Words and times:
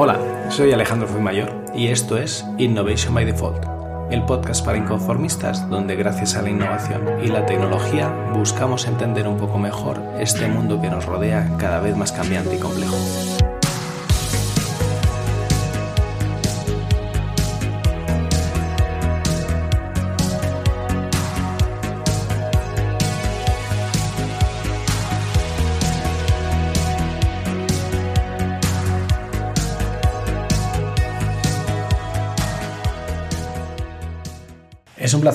Hola, 0.00 0.46
soy 0.48 0.70
Alejandro 0.70 1.08
Fuimayor 1.08 1.52
y 1.74 1.88
esto 1.88 2.18
es 2.18 2.46
Innovation 2.56 3.12
by 3.14 3.24
Default, 3.24 3.64
el 4.12 4.24
podcast 4.24 4.64
para 4.64 4.78
inconformistas 4.78 5.68
donde 5.68 5.96
gracias 5.96 6.36
a 6.36 6.42
la 6.42 6.50
innovación 6.50 7.02
y 7.20 7.26
la 7.26 7.44
tecnología 7.46 8.06
buscamos 8.32 8.86
entender 8.86 9.26
un 9.26 9.38
poco 9.38 9.58
mejor 9.58 10.00
este 10.20 10.46
mundo 10.46 10.80
que 10.80 10.88
nos 10.88 11.04
rodea 11.04 11.50
cada 11.58 11.80
vez 11.80 11.96
más 11.96 12.12
cambiante 12.12 12.54
y 12.54 12.58
complejo. 12.60 12.94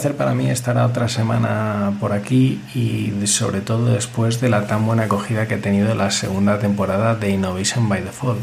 Placer 0.04 0.18
para 0.18 0.36
mí 0.36 0.50
estar 0.50 0.78
otra 0.80 1.08
semana 1.08 1.94
por 2.02 2.12
aquí 2.12 2.62
y 2.76 3.26
sobre 3.26 3.62
todo 3.62 3.86
después 3.86 4.42
de 4.42 4.50
la 4.50 4.68
tan 4.68 4.86
buena 4.86 5.04
acogida 5.04 5.48
que 5.48 5.54
he 5.54 5.60
tenido 5.60 5.96
la 5.96 6.12
segunda 6.12 6.60
temporada 6.60 7.16
de 7.16 7.30
Innovation 7.30 7.88
by 7.88 8.02
Default. 8.02 8.42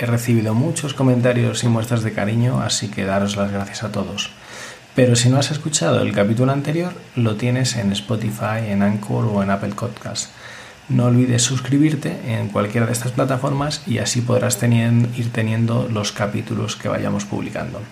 He 0.00 0.06
recibido 0.06 0.54
muchos 0.54 0.94
comentarios 0.94 1.62
y 1.62 1.68
muestras 1.68 2.04
de 2.04 2.14
cariño, 2.14 2.62
así 2.62 2.88
que 2.88 3.04
daros 3.04 3.36
las 3.36 3.52
gracias 3.52 3.82
a 3.82 3.92
todos. 3.92 4.30
Pero 4.94 5.14
si 5.14 5.28
no 5.28 5.36
has 5.36 5.50
escuchado 5.50 6.00
el 6.00 6.14
capítulo 6.14 6.52
anterior, 6.52 6.94
lo 7.16 7.36
tienes 7.36 7.76
en 7.76 7.92
Spotify, 7.92 8.64
en 8.68 8.82
Anchor 8.82 9.26
o 9.26 9.42
en 9.42 9.50
Apple 9.50 9.74
Podcast. 9.74 10.30
No 10.88 11.04
olvides 11.04 11.42
suscribirte 11.42 12.16
en 12.32 12.48
cualquiera 12.48 12.86
de 12.86 12.94
estas 12.94 13.12
plataformas 13.12 13.82
y 13.86 13.98
así 13.98 14.22
podrás 14.22 14.58
ir 14.62 15.32
teniendo 15.32 15.86
los 15.86 16.12
capítulos 16.12 16.76
que 16.76 16.88
vayamos 16.88 17.26
publicando. 17.26 17.82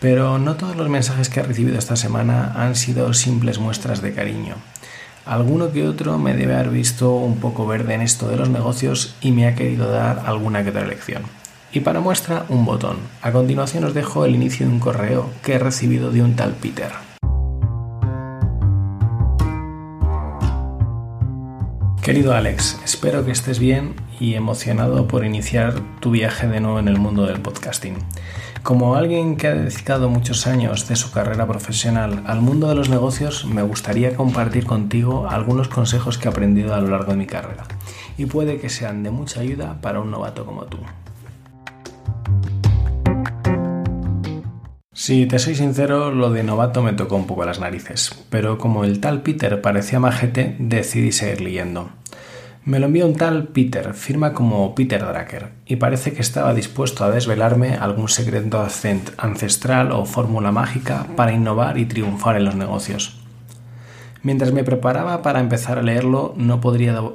Pero 0.00 0.38
no 0.38 0.56
todos 0.56 0.76
los 0.76 0.88
mensajes 0.88 1.28
que 1.28 1.40
he 1.40 1.42
recibido 1.42 1.78
esta 1.78 1.94
semana 1.94 2.54
han 2.56 2.74
sido 2.74 3.12
simples 3.12 3.58
muestras 3.58 4.00
de 4.00 4.14
cariño. 4.14 4.54
Alguno 5.26 5.72
que 5.72 5.86
otro 5.86 6.18
me 6.18 6.34
debe 6.34 6.54
haber 6.54 6.70
visto 6.70 7.14
un 7.14 7.36
poco 7.36 7.66
verde 7.66 7.94
en 7.94 8.00
esto 8.00 8.26
de 8.28 8.36
los 8.36 8.48
negocios 8.48 9.14
y 9.20 9.32
me 9.32 9.46
ha 9.46 9.54
querido 9.54 9.90
dar 9.90 10.22
alguna 10.24 10.64
que 10.64 10.70
otra 10.70 10.86
lección. 10.86 11.22
Y 11.72 11.80
para 11.80 12.00
muestra, 12.00 12.46
un 12.48 12.64
botón. 12.64 12.96
A 13.20 13.30
continuación 13.30 13.84
os 13.84 13.92
dejo 13.92 14.24
el 14.24 14.34
inicio 14.34 14.66
de 14.66 14.72
un 14.72 14.80
correo 14.80 15.28
que 15.44 15.54
he 15.54 15.58
recibido 15.58 16.10
de 16.10 16.22
un 16.22 16.34
tal 16.34 16.52
Peter. 16.54 16.90
Querido 22.02 22.34
Alex, 22.34 22.80
espero 22.82 23.26
que 23.26 23.30
estés 23.30 23.58
bien 23.58 23.94
y 24.18 24.34
emocionado 24.34 25.06
por 25.06 25.24
iniciar 25.24 25.74
tu 26.00 26.10
viaje 26.10 26.48
de 26.48 26.60
nuevo 26.60 26.78
en 26.78 26.88
el 26.88 26.98
mundo 26.98 27.26
del 27.26 27.40
podcasting. 27.40 27.98
Como 28.62 28.94
alguien 28.94 29.36
que 29.36 29.48
ha 29.48 29.54
dedicado 29.54 30.10
muchos 30.10 30.46
años 30.46 30.86
de 30.86 30.94
su 30.94 31.10
carrera 31.10 31.46
profesional 31.46 32.22
al 32.26 32.42
mundo 32.42 32.68
de 32.68 32.74
los 32.74 32.90
negocios, 32.90 33.46
me 33.46 33.62
gustaría 33.62 34.14
compartir 34.14 34.66
contigo 34.66 35.26
algunos 35.28 35.68
consejos 35.68 36.18
que 36.18 36.28
he 36.28 36.30
aprendido 36.30 36.74
a 36.74 36.80
lo 36.80 36.88
largo 36.88 37.12
de 37.12 37.18
mi 37.18 37.26
carrera 37.26 37.64
y 38.18 38.26
puede 38.26 38.58
que 38.58 38.68
sean 38.68 39.02
de 39.02 39.10
mucha 39.10 39.40
ayuda 39.40 39.80
para 39.80 40.00
un 40.00 40.10
novato 40.10 40.44
como 40.44 40.64
tú. 40.66 40.78
Si 44.92 45.24
te 45.24 45.38
soy 45.38 45.54
sincero, 45.54 46.10
lo 46.10 46.30
de 46.30 46.42
novato 46.42 46.82
me 46.82 46.92
tocó 46.92 47.16
un 47.16 47.26
poco 47.26 47.46
las 47.46 47.60
narices, 47.60 48.26
pero 48.28 48.58
como 48.58 48.84
el 48.84 49.00
tal 49.00 49.22
Peter 49.22 49.62
parecía 49.62 49.98
majete, 49.98 50.56
decidí 50.58 51.12
seguir 51.12 51.40
leyendo. 51.40 51.90
Me 52.62 52.78
lo 52.78 52.86
envió 52.86 53.06
un 53.06 53.14
tal 53.14 53.48
Peter, 53.48 53.94
firma 53.94 54.34
como 54.34 54.74
Peter 54.74 55.00
Drucker, 55.00 55.48
y 55.64 55.76
parece 55.76 56.12
que 56.12 56.20
estaba 56.20 56.52
dispuesto 56.52 57.04
a 57.04 57.10
desvelarme 57.10 57.74
algún 57.74 58.08
secreto 58.08 58.62
ancestral 59.16 59.92
o 59.92 60.04
fórmula 60.04 60.52
mágica 60.52 61.06
para 61.16 61.32
innovar 61.32 61.78
y 61.78 61.86
triunfar 61.86 62.36
en 62.36 62.44
los 62.44 62.56
negocios. 62.56 63.18
Mientras 64.22 64.52
me 64.52 64.62
preparaba 64.62 65.22
para 65.22 65.40
empezar 65.40 65.78
a 65.78 65.82
leerlo, 65.82 66.34
no, 66.36 66.60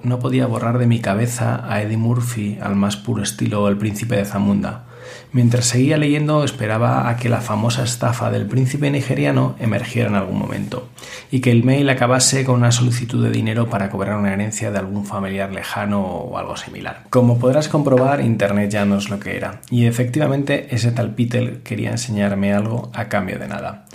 no 0.04 0.20
podía 0.20 0.48
borrar 0.48 0.80
de 0.80 0.88
mi 0.88 1.00
cabeza 1.00 1.72
a 1.72 1.80
Eddie 1.84 1.98
Murphy 1.98 2.58
al 2.60 2.76
más 2.76 2.98
puro 2.98 3.22
estilo 3.22 3.68
El 3.68 3.78
Príncipe 3.78 4.16
de 4.16 4.26
Zamunda, 4.26 4.86
Mientras 5.32 5.66
seguía 5.66 5.98
leyendo 5.98 6.44
esperaba 6.44 7.10
a 7.10 7.18
que 7.18 7.30
la 7.30 7.42
famosa 7.42 7.84
estafa 7.84 8.32
del 8.32 8.46
príncipe 8.46 8.90
nigeriano 8.90 9.56
emergiera 9.60 10.10
en 10.10 10.16
algún 10.16 10.40
momento 10.40 10.88
y 11.30 11.42
que 11.42 11.52
el 11.52 11.64
mail 11.64 11.90
acabase 11.90 12.46
con 12.46 12.56
una 12.56 12.72
solicitud 12.72 13.24
de 13.24 13.32
dinero 13.32 13.70
para 13.70 13.90
cobrar 13.90 14.18
una 14.18 14.34
herencia 14.34 14.72
de 14.72 14.80
algún 14.80 15.06
familiar 15.06 15.52
lejano 15.52 16.02
o 16.02 16.38
algo 16.38 16.56
similar. 16.56 17.04
Como 17.10 17.38
podrás 17.40 17.68
comprobar, 17.68 18.22
Internet 18.22 18.72
ya 18.72 18.86
no 18.86 18.98
es 18.98 19.10
lo 19.10 19.20
que 19.20 19.36
era 19.36 19.62
y 19.70 19.86
efectivamente 19.86 20.68
ese 20.74 20.92
tal 20.92 21.16
Peter 21.16 21.60
quería 21.64 21.92
enseñarme 21.92 22.54
algo 22.54 22.90
a 22.94 23.10
cambio 23.10 23.38
de 23.38 23.48
nada. 23.48 23.86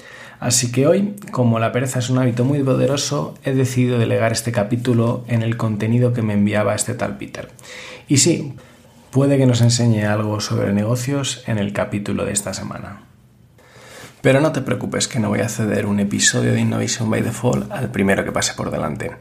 Así 0.40 0.72
que 0.72 0.86
hoy, 0.86 1.16
como 1.30 1.58
la 1.58 1.70
pereza 1.70 1.98
es 1.98 2.08
un 2.08 2.18
hábito 2.18 2.46
muy 2.46 2.62
poderoso, 2.62 3.34
he 3.44 3.52
decidido 3.52 3.98
delegar 3.98 4.32
este 4.32 4.52
capítulo 4.52 5.22
en 5.28 5.42
el 5.42 5.58
contenido 5.58 6.14
que 6.14 6.22
me 6.22 6.32
enviaba 6.32 6.74
este 6.74 6.94
tal 6.94 7.18
Peter. 7.18 7.50
Y 8.08 8.16
sí, 8.16 8.54
puede 9.10 9.38
que 9.38 9.46
nos 9.46 9.60
enseñe 9.60 10.04
algo 10.04 10.40
sobre 10.40 10.72
negocios 10.72 11.42
en 11.46 11.58
el 11.58 11.72
capítulo 11.72 12.24
de 12.24 12.32
esta 12.32 12.54
semana. 12.54 13.02
Pero 14.22 14.40
no 14.40 14.52
te 14.52 14.60
preocupes 14.60 15.08
que 15.08 15.18
no 15.18 15.30
voy 15.30 15.40
a 15.40 15.48
ceder 15.48 15.86
un 15.86 15.98
episodio 15.98 16.52
de 16.52 16.60
Innovation 16.60 17.10
by 17.10 17.22
Default 17.22 17.72
al 17.72 17.90
primero 17.90 18.24
que 18.24 18.32
pase 18.32 18.52
por 18.54 18.70
delante. 18.70 19.12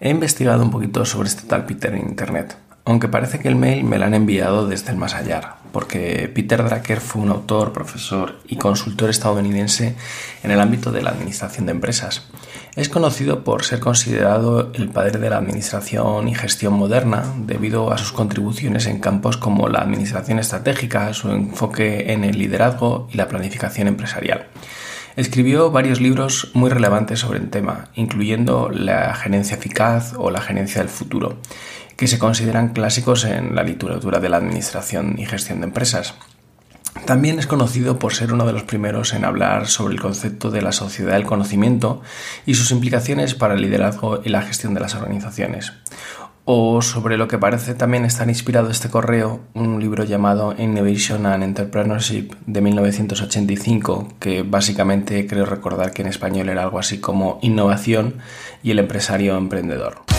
He 0.00 0.10
investigado 0.10 0.62
un 0.62 0.70
poquito 0.70 1.04
sobre 1.04 1.28
este 1.28 1.48
tal 1.48 1.66
Peter 1.66 1.92
en 1.92 2.08
Internet, 2.08 2.56
aunque 2.84 3.08
parece 3.08 3.40
que 3.40 3.48
el 3.48 3.56
mail 3.56 3.84
me 3.84 3.98
lo 3.98 4.04
han 4.04 4.14
enviado 4.14 4.68
desde 4.68 4.92
el 4.92 4.96
más 4.96 5.14
allá, 5.14 5.56
porque 5.72 6.30
Peter 6.32 6.62
Drucker 6.62 7.00
fue 7.00 7.22
un 7.22 7.30
autor, 7.30 7.72
profesor 7.72 8.38
y 8.46 8.56
consultor 8.56 9.10
estadounidense 9.10 9.96
en 10.42 10.50
el 10.52 10.60
ámbito 10.60 10.92
de 10.92 11.02
la 11.02 11.10
administración 11.10 11.66
de 11.66 11.72
empresas. 11.72 12.28
Es 12.76 12.88
conocido 12.88 13.44
por 13.44 13.62
ser 13.62 13.78
considerado 13.78 14.72
el 14.74 14.88
padre 14.88 15.20
de 15.20 15.30
la 15.30 15.36
administración 15.36 16.26
y 16.26 16.34
gestión 16.34 16.72
moderna 16.72 17.22
debido 17.46 17.92
a 17.92 17.98
sus 17.98 18.10
contribuciones 18.10 18.86
en 18.86 18.98
campos 18.98 19.36
como 19.36 19.68
la 19.68 19.78
administración 19.78 20.40
estratégica, 20.40 21.14
su 21.14 21.30
enfoque 21.30 22.12
en 22.12 22.24
el 22.24 22.36
liderazgo 22.36 23.06
y 23.12 23.16
la 23.16 23.28
planificación 23.28 23.86
empresarial. 23.86 24.48
Escribió 25.14 25.70
varios 25.70 26.00
libros 26.00 26.50
muy 26.54 26.68
relevantes 26.68 27.20
sobre 27.20 27.38
el 27.38 27.48
tema, 27.48 27.90
incluyendo 27.94 28.68
La 28.70 29.14
gerencia 29.14 29.56
eficaz 29.56 30.14
o 30.18 30.32
La 30.32 30.40
gerencia 30.40 30.80
del 30.80 30.90
futuro, 30.90 31.38
que 31.96 32.08
se 32.08 32.18
consideran 32.18 32.72
clásicos 32.72 33.24
en 33.24 33.54
la 33.54 33.62
literatura 33.62 34.18
de 34.18 34.28
la 34.28 34.38
administración 34.38 35.14
y 35.16 35.26
gestión 35.26 35.60
de 35.60 35.66
empresas. 35.66 36.14
También 37.06 37.38
es 37.38 37.46
conocido 37.46 37.98
por 37.98 38.14
ser 38.14 38.32
uno 38.32 38.46
de 38.46 38.54
los 38.54 38.62
primeros 38.62 39.12
en 39.12 39.26
hablar 39.26 39.66
sobre 39.66 39.94
el 39.94 40.00
concepto 40.00 40.50
de 40.50 40.62
la 40.62 40.72
sociedad 40.72 41.12
del 41.12 41.26
conocimiento 41.26 42.00
y 42.46 42.54
sus 42.54 42.70
implicaciones 42.70 43.34
para 43.34 43.54
el 43.54 43.60
liderazgo 43.60 44.22
y 44.24 44.30
la 44.30 44.40
gestión 44.40 44.72
de 44.72 44.80
las 44.80 44.94
organizaciones. 44.94 45.74
O 46.46 46.82
sobre 46.82 47.16
lo 47.16 47.26
que 47.26 47.38
parece 47.38 47.74
también 47.74 48.04
estar 48.04 48.28
inspirado 48.28 48.70
este 48.70 48.90
correo, 48.90 49.40
un 49.54 49.80
libro 49.80 50.04
llamado 50.04 50.54
Innovation 50.58 51.24
and 51.24 51.42
Entrepreneurship 51.42 52.32
de 52.46 52.60
1985, 52.60 54.08
que 54.18 54.42
básicamente 54.42 55.26
creo 55.26 55.46
recordar 55.46 55.92
que 55.92 56.02
en 56.02 56.08
español 56.08 56.50
era 56.50 56.62
algo 56.62 56.78
así 56.78 57.00
como 57.00 57.38
Innovación 57.40 58.16
y 58.62 58.72
el 58.72 58.78
empresario 58.78 59.36
emprendedor. 59.36 60.13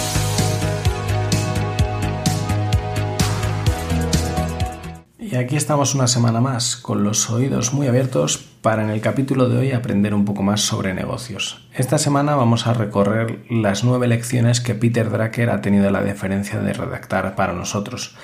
Y 5.36 5.38
aquí 5.38 5.58
estamos 5.58 5.96
una 5.96 6.08
semana 6.08 6.40
más, 6.40 6.78
con 6.78 7.04
los 7.04 7.30
oídos 7.30 7.74
muy 7.74 7.88
abiertos 7.88 8.38
para 8.62 8.86
en 8.86 8.90
el 8.90 9.02
capítulo 9.02 9.50
de 9.50 9.58
hoy 9.58 9.72
aprender 9.74 10.14
un 10.14 10.24
poco 10.24 10.44
más 10.44 10.62
sobre 10.62 10.94
negocios. 10.94 11.68
Esta 11.74 11.98
semana 11.98 12.38
vamos 12.38 12.68
a 12.68 12.74
recorrer 12.74 13.42
las 13.50 13.84
nueve 13.84 14.08
lecciones 14.08 14.62
que 14.62 14.76
Peter 14.76 15.10
Drucker 15.10 15.50
ha 15.50 15.60
tenido 15.60 15.92
la 15.92 16.04
deferencia 16.04 16.62
de 16.62 16.72
redactar 16.72 17.36
para 17.36 17.52
nosotros, 17.52 18.16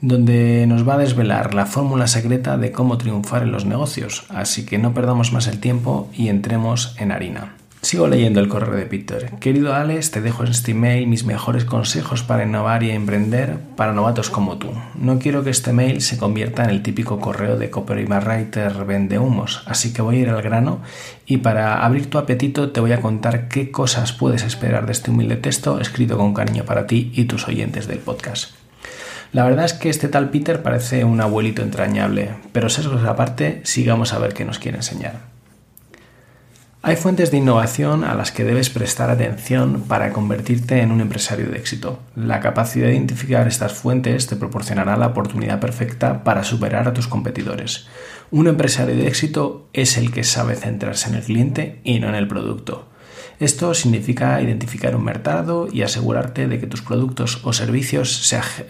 donde 0.00 0.64
nos 0.68 0.88
va 0.88 0.94
a 0.94 0.98
desvelar 0.98 1.54
la 1.54 1.66
fórmula 1.66 2.06
secreta 2.06 2.56
de 2.56 2.70
cómo 2.70 2.98
triunfar 2.98 3.42
en 3.42 3.50
los 3.50 3.64
negocios, 3.64 4.24
así 4.28 4.64
que 4.64 4.78
no 4.78 4.94
perdamos 4.94 5.32
más 5.32 5.48
el 5.48 5.58
tiempo 5.58 6.08
y 6.14 6.28
entremos 6.28 6.94
en 7.00 7.10
harina. 7.10 7.56
Sigo 7.84 8.08
leyendo 8.08 8.40
el 8.40 8.48
correo 8.48 8.76
de 8.76 8.86
Peter. 8.86 9.32
Querido 9.40 9.74
Alex, 9.74 10.10
te 10.10 10.22
dejo 10.22 10.42
en 10.42 10.52
este 10.52 10.70
email 10.70 11.06
mis 11.06 11.26
mejores 11.26 11.66
consejos 11.66 12.22
para 12.22 12.44
innovar 12.44 12.82
y 12.82 12.90
emprender 12.90 13.58
para 13.76 13.92
novatos 13.92 14.30
como 14.30 14.56
tú. 14.56 14.70
No 14.94 15.18
quiero 15.18 15.44
que 15.44 15.50
este 15.50 15.74
mail 15.74 16.00
se 16.00 16.16
convierta 16.16 16.64
en 16.64 16.70
el 16.70 16.82
típico 16.82 17.20
correo 17.20 17.58
de 17.58 17.68
copywriter 17.68 18.86
vende 18.86 19.18
humos, 19.18 19.62
así 19.66 19.92
que 19.92 20.00
voy 20.00 20.16
a 20.16 20.20
ir 20.20 20.30
al 20.30 20.40
grano 20.40 20.80
y 21.26 21.36
para 21.36 21.84
abrir 21.84 22.08
tu 22.08 22.16
apetito 22.16 22.72
te 22.72 22.80
voy 22.80 22.92
a 22.92 23.02
contar 23.02 23.48
qué 23.48 23.70
cosas 23.70 24.14
puedes 24.14 24.44
esperar 24.44 24.86
de 24.86 24.92
este 24.92 25.10
humilde 25.10 25.36
texto 25.36 25.78
escrito 25.78 26.16
con 26.16 26.32
cariño 26.32 26.64
para 26.64 26.86
ti 26.86 27.12
y 27.14 27.24
tus 27.24 27.46
oyentes 27.48 27.86
del 27.86 27.98
podcast. 27.98 28.54
La 29.32 29.44
verdad 29.44 29.66
es 29.66 29.74
que 29.74 29.90
este 29.90 30.08
tal 30.08 30.30
Peter 30.30 30.62
parece 30.62 31.04
un 31.04 31.20
abuelito 31.20 31.60
entrañable, 31.60 32.30
pero 32.52 32.70
sesgos 32.70 33.04
aparte, 33.04 33.60
sigamos 33.64 34.14
a 34.14 34.18
ver 34.18 34.32
qué 34.32 34.46
nos 34.46 34.58
quiere 34.58 34.78
enseñar. 34.78 35.33
Hay 36.86 36.96
fuentes 36.96 37.30
de 37.30 37.38
innovación 37.38 38.04
a 38.04 38.14
las 38.14 38.30
que 38.30 38.44
debes 38.44 38.68
prestar 38.68 39.08
atención 39.08 39.84
para 39.88 40.12
convertirte 40.12 40.82
en 40.82 40.92
un 40.92 41.00
empresario 41.00 41.48
de 41.48 41.56
éxito. 41.56 41.98
La 42.14 42.40
capacidad 42.40 42.88
de 42.88 42.92
identificar 42.92 43.48
estas 43.48 43.72
fuentes 43.72 44.26
te 44.26 44.36
proporcionará 44.36 44.98
la 44.98 45.06
oportunidad 45.06 45.60
perfecta 45.60 46.22
para 46.24 46.44
superar 46.44 46.86
a 46.86 46.92
tus 46.92 47.08
competidores. 47.08 47.86
Un 48.30 48.48
empresario 48.48 48.96
de 48.96 49.08
éxito 49.08 49.66
es 49.72 49.96
el 49.96 50.12
que 50.12 50.24
sabe 50.24 50.56
centrarse 50.56 51.08
en 51.08 51.14
el 51.14 51.22
cliente 51.22 51.80
y 51.84 52.00
no 52.00 52.10
en 52.10 52.16
el 52.16 52.28
producto. 52.28 52.86
Esto 53.40 53.72
significa 53.72 54.42
identificar 54.42 54.94
un 54.94 55.04
mercado 55.04 55.68
y 55.72 55.80
asegurarte 55.80 56.48
de 56.48 56.60
que 56.60 56.66
tus 56.66 56.82
productos 56.82 57.40
o 57.44 57.54
servicios 57.54 58.14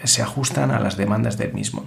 se, 0.04 0.22
ajustan 0.22 0.70
a 0.70 0.78
las 0.78 0.96
demandas 0.96 1.36
del 1.36 1.52
mismo. 1.52 1.84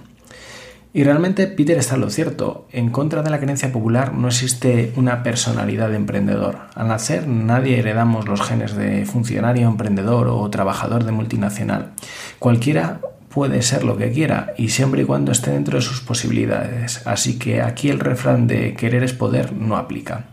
Y 0.98 1.04
realmente 1.04 1.46
Peter 1.46 1.78
está 1.78 1.94
en 1.94 2.02
lo 2.02 2.10
cierto. 2.10 2.68
En 2.72 2.90
contra 2.90 3.22
de 3.22 3.30
la 3.30 3.40
creencia 3.40 3.72
popular 3.72 4.16
no 4.16 4.30
existe 4.30 4.94
una 4.96 5.22
personalidad 5.22 5.90
de 5.90 5.96
emprendedor. 5.96 6.58
Al 6.74 6.88
nacer 6.88 7.28
nadie 7.28 7.78
heredamos 7.78 8.28
los 8.28 8.42
genes 8.42 8.76
de 8.76 9.06
funcionario, 9.06 9.68
emprendedor 9.68 10.28
o 10.28 10.50
trabajador 10.50 11.04
de 11.04 11.12
multinacional. 11.12 11.92
Cualquiera 12.40 13.00
puede 13.30 13.62
ser 13.62 13.84
lo 13.84 13.96
que 13.96 14.12
quiera 14.12 14.56
y 14.58 14.70
siempre 14.70 15.04
y 15.04 15.06
cuando 15.06 15.32
esté 15.32 15.52
dentro 15.52 15.78
de 15.78 15.84
sus 15.84 16.02
posibilidades. 16.02 17.06
Así 17.06 17.38
que 17.38 17.62
aquí 17.62 17.92
el 17.92 18.00
refrán 18.00 18.48
de 18.48 18.74
querer 18.74 19.04
es 19.04 19.14
poder 19.14 19.54
no 19.54 19.78
aplica. 19.78 20.26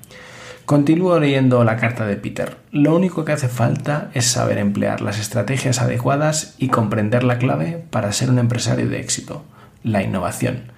Continúo 0.65 1.21
leyendo 1.21 1.63
la 1.63 1.77
carta 1.77 2.07
de 2.07 2.17
Peter. 2.17 2.57
Lo 2.71 2.97
único 2.97 3.27
que 3.27 3.33
hace 3.33 3.49
falta 3.49 4.11
es 4.15 4.25
saber 4.25 4.57
emplear 4.57 5.03
las 5.03 5.21
estrategias 5.21 5.83
adecuadas 5.83 6.55
y 6.57 6.69
comprender 6.69 7.23
la 7.23 7.37
clave 7.37 7.85
para 7.91 8.13
ser 8.13 8.31
un 8.31 8.39
empresario 8.39 8.89
de 8.89 9.01
éxito 9.01 9.45
la 9.85 10.03
innovación. 10.03 10.73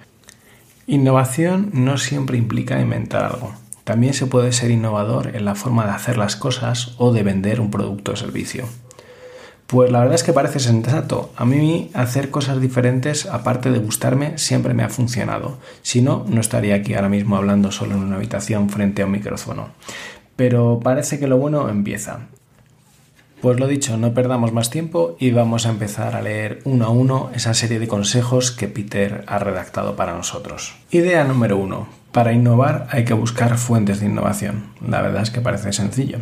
Innovación 0.85 1.71
no 1.73 1.97
siempre 1.97 2.37
implica 2.37 2.79
inventar 2.79 3.25
algo. 3.25 3.53
También 3.83 4.13
se 4.13 4.27
puede 4.27 4.51
ser 4.51 4.69
innovador 4.69 5.35
en 5.35 5.45
la 5.45 5.55
forma 5.55 5.85
de 5.85 5.91
hacer 5.91 6.17
las 6.17 6.35
cosas 6.35 6.93
o 6.97 7.13
de 7.13 7.23
vender 7.23 7.61
un 7.61 7.71
producto 7.71 8.11
o 8.11 8.15
servicio. 8.17 8.65
Pues 9.65 9.91
la 9.91 9.99
verdad 9.99 10.15
es 10.15 10.23
que 10.23 10.33
parece 10.33 10.59
sensato. 10.59 11.31
A 11.35 11.45
mí 11.45 11.89
hacer 11.93 12.31
cosas 12.31 12.61
diferentes, 12.61 13.25
aparte 13.25 13.71
de 13.71 13.79
gustarme, 13.79 14.37
siempre 14.37 14.73
me 14.73 14.83
ha 14.83 14.89
funcionado. 14.89 15.57
Si 15.81 16.01
no, 16.01 16.25
no 16.27 16.39
estaría 16.41 16.75
aquí 16.75 16.93
ahora 16.93 17.09
mismo 17.09 17.37
hablando 17.37 17.71
solo 17.71 17.95
en 17.95 18.03
una 18.03 18.17
habitación 18.17 18.69
frente 18.69 19.01
a 19.01 19.05
un 19.05 19.11
micrófono. 19.11 19.69
Pero 20.35 20.79
parece 20.83 21.17
que 21.17 21.27
lo 21.27 21.37
bueno 21.37 21.69
empieza. 21.69 22.27
Pues 23.41 23.59
lo 23.59 23.67
dicho, 23.67 23.97
no 23.97 24.15
perdamos 24.15 24.51
más 24.51 24.71
tiempo 24.71 25.15
y 25.19 25.29
vamos 25.29 25.67
a 25.67 25.69
empezar 25.69 26.15
a 26.15 26.21
leer 26.21 26.59
uno 26.63 26.85
a 26.85 26.89
uno 26.89 27.29
esa 27.35 27.53
serie 27.53 27.77
de 27.77 27.87
consejos 27.87 28.51
que 28.51 28.67
Peter 28.67 29.23
ha 29.27 29.37
redactado 29.37 29.95
para 29.95 30.15
nosotros. 30.15 30.75
Idea 30.89 31.23
número 31.23 31.57
uno. 31.57 31.87
Para 32.11 32.33
innovar 32.33 32.87
hay 32.89 33.05
que 33.05 33.13
buscar 33.13 33.59
fuentes 33.59 33.99
de 33.99 34.07
innovación. 34.07 34.71
La 34.85 35.03
verdad 35.03 35.21
es 35.21 35.29
que 35.29 35.41
parece 35.41 35.71
sencillo. 35.71 36.17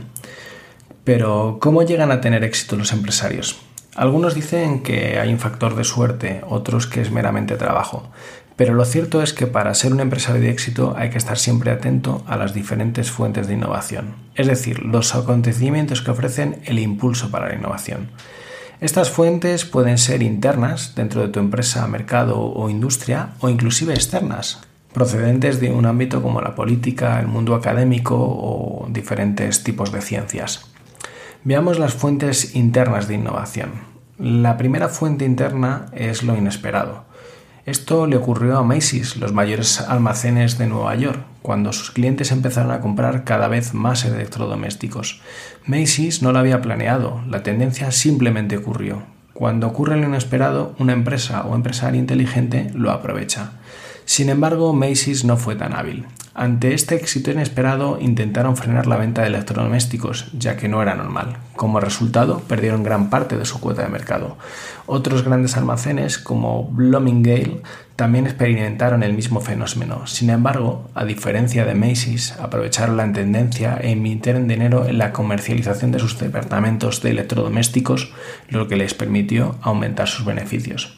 Pero, 1.05 1.59
¿cómo 1.61 1.83
llegan 1.83 2.11
a 2.11 2.19
tener 2.19 2.43
éxito 2.43 2.75
los 2.75 2.91
empresarios? 2.91 3.61
Algunos 3.95 4.35
dicen 4.35 4.83
que 4.83 5.17
hay 5.17 5.31
un 5.31 5.39
factor 5.39 5.75
de 5.75 5.85
suerte, 5.85 6.41
otros 6.49 6.85
que 6.85 6.99
es 6.99 7.11
meramente 7.11 7.55
trabajo. 7.55 8.09
Pero 8.55 8.73
lo 8.73 8.85
cierto 8.85 9.21
es 9.21 9.33
que 9.33 9.47
para 9.47 9.73
ser 9.73 9.91
un 9.91 9.99
empresario 9.99 10.41
de 10.41 10.49
éxito 10.49 10.93
hay 10.97 11.09
que 11.09 11.17
estar 11.17 11.37
siempre 11.37 11.71
atento 11.71 12.23
a 12.25 12.37
las 12.37 12.53
diferentes 12.53 13.11
fuentes 13.11 13.47
de 13.47 13.55
innovación, 13.55 14.15
es 14.35 14.47
decir, 14.47 14.83
los 14.85 15.13
acontecimientos 15.13 16.01
que 16.01 16.11
ofrecen 16.11 16.61
el 16.63 16.79
impulso 16.79 17.31
para 17.31 17.49
la 17.49 17.55
innovación. 17.55 18.11
Estas 18.81 19.09
fuentes 19.09 19.65
pueden 19.65 19.97
ser 19.97 20.21
internas 20.21 20.95
dentro 20.95 21.21
de 21.21 21.29
tu 21.29 21.39
empresa, 21.39 21.87
mercado 21.87 22.39
o 22.41 22.69
industria 22.69 23.29
o 23.39 23.49
inclusive 23.49 23.93
externas, 23.93 24.61
procedentes 24.93 25.59
de 25.59 25.71
un 25.71 25.85
ámbito 25.85 26.21
como 26.21 26.41
la 26.41 26.55
política, 26.55 27.19
el 27.19 27.27
mundo 27.27 27.55
académico 27.55 28.15
o 28.17 28.87
diferentes 28.89 29.63
tipos 29.63 29.91
de 29.91 30.01
ciencias. 30.01 30.71
Veamos 31.43 31.79
las 31.79 31.93
fuentes 31.93 32.55
internas 32.55 33.07
de 33.07 33.15
innovación. 33.15 33.71
La 34.17 34.57
primera 34.57 34.87
fuente 34.89 35.25
interna 35.25 35.87
es 35.93 36.23
lo 36.23 36.35
inesperado. 36.35 37.04
Esto 37.65 38.05
le 38.05 38.15
ocurrió 38.15 38.59
a 38.59 38.63
Macy's, 38.63 39.17
los 39.17 39.33
mayores 39.33 39.81
almacenes 39.81 40.59
de 40.59 40.67
Nueva 40.67 40.93
York, 40.93 41.19
cuando 41.41 41.73
sus 41.73 41.89
clientes 41.89 42.31
empezaron 42.31 42.71
a 42.71 42.79
comprar 42.79 43.23
cada 43.23 43.47
vez 43.47 43.73
más 43.73 44.05
electrodomésticos. 44.05 45.19
Macy's 45.65 46.21
no 46.21 46.31
lo 46.31 46.37
había 46.37 46.61
planeado, 46.61 47.23
la 47.27 47.41
tendencia 47.41 47.89
simplemente 47.89 48.57
ocurrió. 48.57 49.01
Cuando 49.33 49.65
ocurre 49.65 49.97
lo 49.99 50.05
inesperado, 50.07 50.75
una 50.77 50.93
empresa 50.93 51.41
o 51.41 51.55
empresario 51.55 51.99
inteligente 51.99 52.69
lo 52.75 52.91
aprovecha. 52.91 53.53
Sin 54.05 54.29
embargo, 54.29 54.73
Macy's 54.73 55.25
no 55.25 55.35
fue 55.35 55.55
tan 55.55 55.75
hábil. 55.75 56.05
Ante 56.37 56.73
este 56.73 56.95
éxito 56.95 57.31
inesperado 57.31 57.97
intentaron 58.01 58.57
frenar 58.57 58.87
la 58.87 58.97
venta 58.97 59.21
de 59.21 59.29
electrodomésticos, 59.29 60.27
ya 60.37 60.57
que 60.57 60.67
no 60.67 60.81
era 60.81 60.93
normal. 60.93 61.37
Como 61.55 61.79
resultado, 61.79 62.41
perdieron 62.41 62.83
gran 62.83 63.09
parte 63.09 63.37
de 63.37 63.45
su 63.45 63.61
cuota 63.61 63.83
de 63.83 63.87
mercado. 63.87 64.37
Otros 64.85 65.23
grandes 65.23 65.55
almacenes, 65.55 66.17
como 66.17 66.65
Bloomingdale, 66.65 67.61
también 67.95 68.25
experimentaron 68.25 69.01
el 69.01 69.13
mismo 69.13 69.39
fenómeno. 69.39 70.05
Sin 70.07 70.29
embargo, 70.29 70.89
a 70.93 71.05
diferencia 71.05 71.63
de 71.63 71.73
Macy's, 71.73 72.33
aprovecharon 72.33 72.97
la 72.97 73.09
tendencia 73.13 73.77
e 73.81 73.91
invirtieron 73.91 74.49
dinero 74.49 74.85
en 74.87 74.97
la 74.97 75.13
comercialización 75.13 75.93
de 75.93 75.99
sus 75.99 76.19
departamentos 76.19 77.01
de 77.01 77.11
electrodomésticos, 77.11 78.11
lo 78.49 78.67
que 78.67 78.75
les 78.75 78.93
permitió 78.93 79.55
aumentar 79.61 80.09
sus 80.09 80.25
beneficios. 80.25 80.94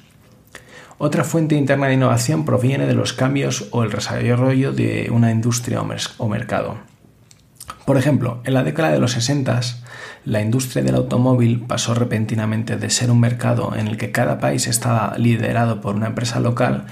Otra 0.99 1.23
fuente 1.23 1.55
interna 1.55 1.88
de 1.88 1.94
innovación 1.94 2.44
proviene 2.44 2.88
de 2.88 2.95
los 2.95 3.13
cambios 3.13 3.67
o 3.71 3.83
el 3.83 3.91
desarrollo 3.91 4.71
de 4.71 5.09
una 5.11 5.31
industria 5.31 5.81
o 5.81 6.27
mercado. 6.27 6.77
Por 7.85 7.97
ejemplo, 7.97 8.41
en 8.44 8.53
la 8.53 8.63
década 8.63 8.91
de 8.91 8.99
los 8.99 9.11
60, 9.11 9.61
la 10.25 10.41
industria 10.41 10.83
del 10.83 10.95
automóvil 10.95 11.61
pasó 11.61 11.94
repentinamente 11.94 12.77
de 12.77 12.89
ser 12.89 13.11
un 13.11 13.19
mercado 13.19 13.73
en 13.77 13.88
el 13.88 13.97
que 13.97 14.11
cada 14.11 14.39
país 14.39 14.67
estaba 14.67 15.17
liderado 15.17 15.79
por 15.81 15.95
una 15.95 16.07
empresa 16.07 16.39
local 16.39 16.88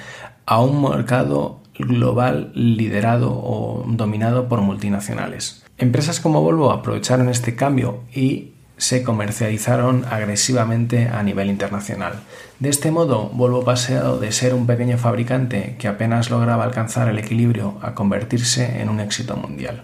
a 0.46 0.62
un 0.62 0.82
mercado 0.82 1.62
global 1.78 2.52
liderado 2.54 3.32
o 3.34 3.84
dominado 3.88 4.48
por 4.48 4.62
multinacionales. 4.62 5.66
Empresas 5.78 6.22
como 6.22 6.42
Volvo 6.42 6.72
aprovecharon 6.72 7.28
este 7.28 7.56
cambio 7.56 8.04
y 8.14 8.54
se 8.78 9.04
comercializaron 9.04 10.06
agresivamente 10.10 11.08
a 11.08 11.24
nivel 11.24 11.50
internacional. 11.50 12.22
De 12.60 12.70
este 12.70 12.92
modo, 12.92 13.30
Volvo 13.30 13.64
pasó 13.64 14.18
de 14.18 14.32
ser 14.32 14.54
un 14.54 14.68
pequeño 14.68 14.98
fabricante 14.98 15.76
que 15.80 15.88
apenas 15.88 16.30
lograba 16.30 16.64
alcanzar 16.64 17.08
el 17.08 17.20
equilibrio 17.20 17.78
a 17.82 17.94
convertirse 17.94 18.82
en 18.82 18.90
un 18.90 19.00
éxito 19.00 19.36
mundial. 19.38 19.84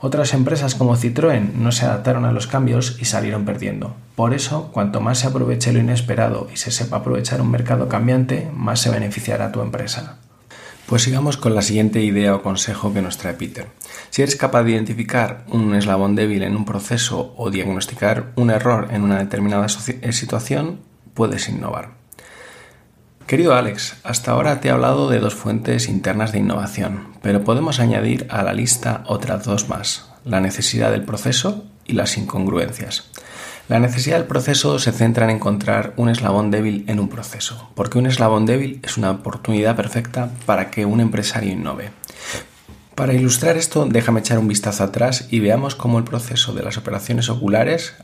Otras 0.00 0.34
empresas 0.34 0.74
como 0.74 0.96
Citroën 0.96 1.52
no 1.54 1.70
se 1.72 1.84
adaptaron 1.84 2.24
a 2.24 2.32
los 2.32 2.46
cambios 2.46 2.96
y 3.00 3.04
salieron 3.04 3.44
perdiendo. 3.44 3.94
Por 4.16 4.34
eso, 4.34 4.70
cuanto 4.72 5.00
más 5.00 5.18
se 5.18 5.28
aproveche 5.28 5.72
lo 5.72 5.78
inesperado 5.78 6.48
y 6.52 6.56
se 6.56 6.70
sepa 6.70 6.98
aprovechar 6.98 7.40
un 7.40 7.50
mercado 7.50 7.88
cambiante, 7.88 8.50
más 8.52 8.80
se 8.80 8.90
beneficiará 8.90 9.52
tu 9.52 9.60
empresa. 9.62 10.18
Pues 10.86 11.02
sigamos 11.02 11.36
con 11.36 11.54
la 11.54 11.62
siguiente 11.62 12.02
idea 12.02 12.34
o 12.34 12.42
consejo 12.42 12.92
que 12.92 13.02
nos 13.02 13.16
trae 13.16 13.34
Peter. 13.34 13.68
Si 14.10 14.22
eres 14.22 14.36
capaz 14.36 14.64
de 14.64 14.72
identificar 14.72 15.44
un 15.48 15.74
eslabón 15.74 16.14
débil 16.14 16.42
en 16.42 16.56
un 16.56 16.64
proceso 16.64 17.34
o 17.36 17.50
diagnosticar 17.50 18.32
un 18.36 18.50
error 18.50 18.88
en 18.90 19.02
una 19.02 19.18
determinada 19.18 19.66
eh, 19.66 20.12
situación, 20.12 20.80
puedes 21.14 21.48
innovar. 21.48 22.02
Querido 23.26 23.54
Alex, 23.54 23.96
hasta 24.02 24.32
ahora 24.32 24.60
te 24.60 24.68
he 24.68 24.70
hablado 24.70 25.08
de 25.08 25.18
dos 25.18 25.34
fuentes 25.34 25.88
internas 25.88 26.32
de 26.32 26.40
innovación, 26.40 27.14
pero 27.22 27.44
podemos 27.44 27.80
añadir 27.80 28.26
a 28.28 28.42
la 28.42 28.52
lista 28.52 29.04
otras 29.06 29.44
dos 29.44 29.68
más, 29.68 30.10
la 30.24 30.40
necesidad 30.40 30.90
del 30.90 31.04
proceso 31.04 31.64
y 31.86 31.94
las 31.94 32.18
incongruencias. 32.18 33.10
La 33.72 33.80
necesidad 33.80 34.18
del 34.18 34.26
proceso 34.26 34.78
se 34.78 34.92
centra 34.92 35.24
en 35.24 35.30
encontrar 35.30 35.94
un 35.96 36.10
eslabón 36.10 36.50
débil 36.50 36.84
en 36.88 37.00
un 37.00 37.08
proceso, 37.08 37.70
porque 37.74 37.96
un 37.96 38.04
eslabón 38.04 38.44
débil 38.44 38.80
es 38.82 38.98
una 38.98 39.10
oportunidad 39.10 39.76
perfecta 39.76 40.28
para 40.44 40.70
que 40.70 40.84
un 40.84 41.00
empresario 41.00 41.54
innove. 41.54 41.88
Para 42.94 43.14
ilustrar 43.14 43.56
esto, 43.56 43.86
déjame 43.86 44.20
echar 44.20 44.38
un 44.38 44.46
vistazo 44.46 44.84
atrás 44.84 45.26
y 45.30 45.40
veamos 45.40 45.74
cómo 45.74 45.96
el 45.96 46.04
proceso 46.04 46.52
de 46.52 46.62
las 46.62 46.76
operaciones 46.76 47.30
oculares 47.30 47.94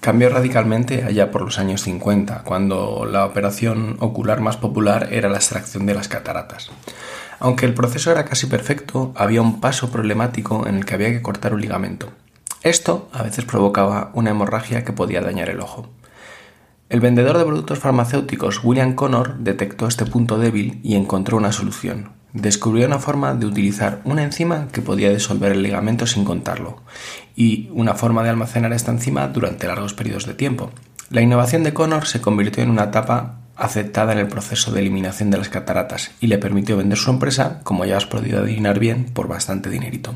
cambió 0.00 0.28
radicalmente 0.28 1.04
allá 1.04 1.30
por 1.30 1.42
los 1.42 1.60
años 1.60 1.82
50, 1.82 2.42
cuando 2.42 3.06
la 3.08 3.24
operación 3.24 3.96
ocular 4.00 4.40
más 4.40 4.56
popular 4.56 5.10
era 5.12 5.28
la 5.28 5.36
extracción 5.36 5.86
de 5.86 5.94
las 5.94 6.08
cataratas. 6.08 6.68
Aunque 7.38 7.64
el 7.64 7.74
proceso 7.74 8.10
era 8.10 8.24
casi 8.24 8.48
perfecto, 8.48 9.12
había 9.14 9.40
un 9.40 9.60
paso 9.60 9.92
problemático 9.92 10.66
en 10.66 10.74
el 10.74 10.84
que 10.84 10.94
había 10.94 11.10
que 11.10 11.22
cortar 11.22 11.54
un 11.54 11.60
ligamento. 11.60 12.12
Esto 12.62 13.08
a 13.12 13.24
veces 13.24 13.44
provocaba 13.44 14.12
una 14.14 14.30
hemorragia 14.30 14.84
que 14.84 14.92
podía 14.92 15.20
dañar 15.20 15.48
el 15.48 15.60
ojo. 15.60 15.88
El 16.88 17.00
vendedor 17.00 17.36
de 17.36 17.44
productos 17.44 17.80
farmacéuticos 17.80 18.62
William 18.62 18.94
Connor 18.94 19.38
detectó 19.38 19.88
este 19.88 20.06
punto 20.06 20.38
débil 20.38 20.78
y 20.84 20.94
encontró 20.94 21.36
una 21.36 21.50
solución. 21.50 22.12
Descubrió 22.34 22.86
una 22.86 23.00
forma 23.00 23.34
de 23.34 23.46
utilizar 23.46 24.00
una 24.04 24.22
enzima 24.22 24.68
que 24.70 24.80
podía 24.80 25.10
disolver 25.10 25.52
el 25.52 25.62
ligamento 25.62 26.06
sin 26.06 26.24
contarlo 26.24 26.82
y 27.34 27.68
una 27.72 27.94
forma 27.94 28.22
de 28.22 28.30
almacenar 28.30 28.72
esta 28.72 28.92
enzima 28.92 29.26
durante 29.26 29.66
largos 29.66 29.94
periodos 29.94 30.26
de 30.26 30.34
tiempo. 30.34 30.70
La 31.10 31.20
innovación 31.20 31.64
de 31.64 31.74
Connor 31.74 32.06
se 32.06 32.20
convirtió 32.20 32.62
en 32.62 32.70
una 32.70 32.84
etapa 32.84 33.40
aceptada 33.56 34.12
en 34.12 34.18
el 34.18 34.28
proceso 34.28 34.70
de 34.70 34.80
eliminación 34.80 35.30
de 35.30 35.38
las 35.38 35.48
cataratas 35.48 36.12
y 36.20 36.28
le 36.28 36.38
permitió 36.38 36.76
vender 36.76 36.98
su 36.98 37.10
empresa, 37.10 37.60
como 37.64 37.84
ya 37.84 37.96
has 37.96 38.06
podido 38.06 38.40
adivinar 38.40 38.78
bien, 38.78 39.06
por 39.12 39.26
bastante 39.26 39.68
dinerito. 39.68 40.14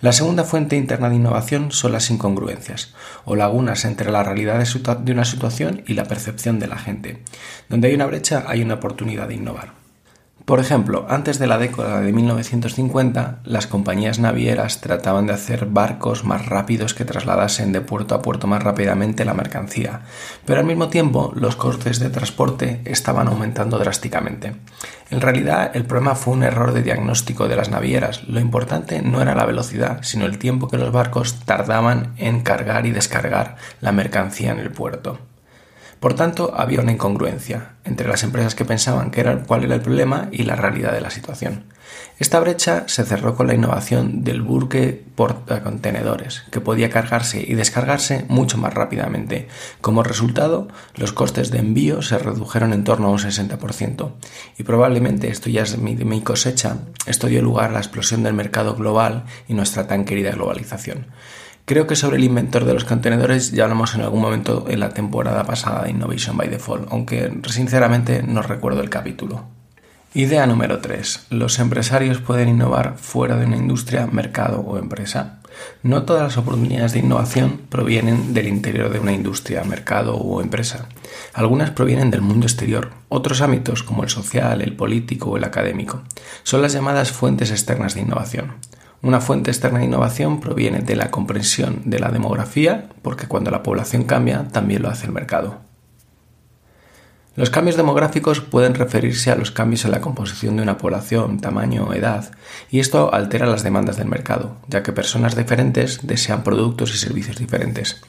La 0.00 0.12
segunda 0.12 0.44
fuente 0.44 0.76
interna 0.76 1.10
de 1.10 1.16
innovación 1.16 1.72
son 1.72 1.92
las 1.92 2.10
incongruencias, 2.10 2.94
o 3.26 3.36
lagunas 3.36 3.84
entre 3.84 4.10
la 4.10 4.22
realidad 4.22 4.58
de 4.58 5.12
una 5.12 5.26
situación 5.26 5.82
y 5.86 5.92
la 5.92 6.04
percepción 6.04 6.58
de 6.58 6.68
la 6.68 6.78
gente. 6.78 7.22
Donde 7.68 7.88
hay 7.88 7.94
una 7.94 8.06
brecha 8.06 8.44
hay 8.46 8.62
una 8.62 8.74
oportunidad 8.74 9.28
de 9.28 9.34
innovar. 9.34 9.79
Por 10.50 10.58
ejemplo, 10.58 11.06
antes 11.08 11.38
de 11.38 11.46
la 11.46 11.58
década 11.58 12.00
de 12.00 12.12
1950, 12.12 13.38
las 13.44 13.68
compañías 13.68 14.18
navieras 14.18 14.80
trataban 14.80 15.28
de 15.28 15.32
hacer 15.32 15.66
barcos 15.66 16.24
más 16.24 16.46
rápidos 16.46 16.92
que 16.92 17.04
trasladasen 17.04 17.70
de 17.70 17.80
puerto 17.80 18.16
a 18.16 18.20
puerto 18.20 18.48
más 18.48 18.60
rápidamente 18.60 19.24
la 19.24 19.32
mercancía, 19.32 20.00
pero 20.44 20.58
al 20.58 20.66
mismo 20.66 20.88
tiempo 20.88 21.32
los 21.36 21.54
costes 21.54 22.00
de 22.00 22.10
transporte 22.10 22.80
estaban 22.84 23.28
aumentando 23.28 23.78
drásticamente. 23.78 24.56
En 25.10 25.20
realidad, 25.20 25.70
el 25.74 25.84
problema 25.84 26.16
fue 26.16 26.34
un 26.34 26.42
error 26.42 26.72
de 26.72 26.82
diagnóstico 26.82 27.46
de 27.46 27.54
las 27.54 27.70
navieras. 27.70 28.24
Lo 28.24 28.40
importante 28.40 29.02
no 29.02 29.22
era 29.22 29.36
la 29.36 29.46
velocidad, 29.46 30.00
sino 30.02 30.26
el 30.26 30.38
tiempo 30.38 30.66
que 30.66 30.78
los 30.78 30.90
barcos 30.90 31.38
tardaban 31.44 32.14
en 32.16 32.40
cargar 32.40 32.86
y 32.86 32.90
descargar 32.90 33.54
la 33.80 33.92
mercancía 33.92 34.50
en 34.50 34.58
el 34.58 34.72
puerto. 34.72 35.29
Por 36.00 36.14
tanto, 36.14 36.54
había 36.56 36.80
una 36.80 36.92
incongruencia 36.92 37.74
entre 37.84 38.08
las 38.08 38.22
empresas 38.22 38.54
que 38.54 38.64
pensaban 38.64 39.10
que 39.10 39.20
era, 39.20 39.42
cuál 39.42 39.64
era 39.64 39.74
el 39.74 39.82
problema 39.82 40.28
y 40.32 40.44
la 40.44 40.56
realidad 40.56 40.92
de 40.92 41.02
la 41.02 41.10
situación. 41.10 41.64
Esta 42.18 42.40
brecha 42.40 42.84
se 42.86 43.04
cerró 43.04 43.36
con 43.36 43.46
la 43.46 43.54
innovación 43.54 44.24
del 44.24 44.40
buque 44.40 45.04
portacontenedores, 45.14 46.44
que 46.50 46.60
podía 46.60 46.88
cargarse 46.88 47.44
y 47.46 47.54
descargarse 47.54 48.24
mucho 48.28 48.56
más 48.56 48.72
rápidamente. 48.72 49.48
Como 49.82 50.02
resultado, 50.02 50.68
los 50.94 51.12
costes 51.12 51.50
de 51.50 51.58
envío 51.58 52.00
se 52.00 52.18
redujeron 52.18 52.72
en 52.72 52.84
torno 52.84 53.08
a 53.08 53.10
un 53.10 53.18
60%. 53.18 54.12
Y 54.56 54.62
probablemente 54.62 55.28
esto 55.28 55.50
ya 55.50 55.62
es 55.62 55.76
mi 55.76 56.22
cosecha, 56.22 56.78
esto 57.06 57.26
dio 57.26 57.42
lugar 57.42 57.70
a 57.70 57.74
la 57.74 57.80
explosión 57.80 58.22
del 58.22 58.34
mercado 58.34 58.74
global 58.74 59.24
y 59.48 59.54
nuestra 59.54 59.86
tan 59.86 60.06
querida 60.06 60.30
globalización. 60.30 61.08
Creo 61.70 61.86
que 61.86 61.94
sobre 61.94 62.16
el 62.16 62.24
inventor 62.24 62.64
de 62.64 62.74
los 62.74 62.84
contenedores 62.84 63.52
ya 63.52 63.62
hablamos 63.62 63.94
en 63.94 64.00
algún 64.00 64.20
momento 64.20 64.66
en 64.68 64.80
la 64.80 64.88
temporada 64.88 65.44
pasada 65.44 65.84
de 65.84 65.90
Innovation 65.90 66.36
by 66.36 66.48
Default, 66.48 66.88
aunque 66.90 67.32
sinceramente 67.48 68.24
no 68.24 68.42
recuerdo 68.42 68.80
el 68.80 68.90
capítulo. 68.90 69.44
Idea 70.12 70.48
número 70.48 70.80
3. 70.80 71.28
Los 71.30 71.60
empresarios 71.60 72.18
pueden 72.18 72.48
innovar 72.48 72.96
fuera 72.98 73.36
de 73.36 73.46
una 73.46 73.56
industria, 73.56 74.08
mercado 74.08 74.58
o 74.58 74.78
empresa. 74.78 75.38
No 75.84 76.02
todas 76.02 76.24
las 76.24 76.38
oportunidades 76.38 76.92
de 76.92 76.98
innovación 76.98 77.60
provienen 77.68 78.34
del 78.34 78.48
interior 78.48 78.90
de 78.92 78.98
una 78.98 79.12
industria, 79.12 79.62
mercado 79.62 80.16
o 80.16 80.42
empresa. 80.42 80.88
Algunas 81.34 81.70
provienen 81.70 82.10
del 82.10 82.20
mundo 82.20 82.46
exterior. 82.46 82.90
Otros 83.08 83.42
ámbitos, 83.42 83.84
como 83.84 84.02
el 84.02 84.10
social, 84.10 84.60
el 84.60 84.74
político 84.74 85.30
o 85.30 85.36
el 85.36 85.44
académico, 85.44 86.02
son 86.42 86.62
las 86.62 86.72
llamadas 86.72 87.12
fuentes 87.12 87.52
externas 87.52 87.94
de 87.94 88.00
innovación. 88.00 88.54
Una 89.02 89.20
fuente 89.20 89.50
externa 89.50 89.78
de 89.78 89.86
innovación 89.86 90.40
proviene 90.40 90.80
de 90.80 90.94
la 90.94 91.10
comprensión 91.10 91.82
de 91.86 92.00
la 92.00 92.10
demografía, 92.10 92.90
porque 93.00 93.26
cuando 93.26 93.50
la 93.50 93.62
población 93.62 94.04
cambia, 94.04 94.48
también 94.48 94.82
lo 94.82 94.90
hace 94.90 95.06
el 95.06 95.12
mercado. 95.12 95.60
Los 97.34 97.48
cambios 97.48 97.76
demográficos 97.76 98.40
pueden 98.42 98.74
referirse 98.74 99.30
a 99.30 99.36
los 99.36 99.50
cambios 99.50 99.86
en 99.86 99.92
la 99.92 100.02
composición 100.02 100.56
de 100.56 100.62
una 100.62 100.76
población, 100.76 101.40
tamaño 101.40 101.84
o 101.84 101.94
edad, 101.94 102.32
y 102.70 102.80
esto 102.80 103.14
altera 103.14 103.46
las 103.46 103.62
demandas 103.62 103.96
del 103.96 104.08
mercado, 104.08 104.56
ya 104.68 104.82
que 104.82 104.92
personas 104.92 105.34
diferentes 105.34 106.06
desean 106.06 106.42
productos 106.42 106.94
y 106.94 106.98
servicios 106.98 107.38
diferentes. 107.38 108.02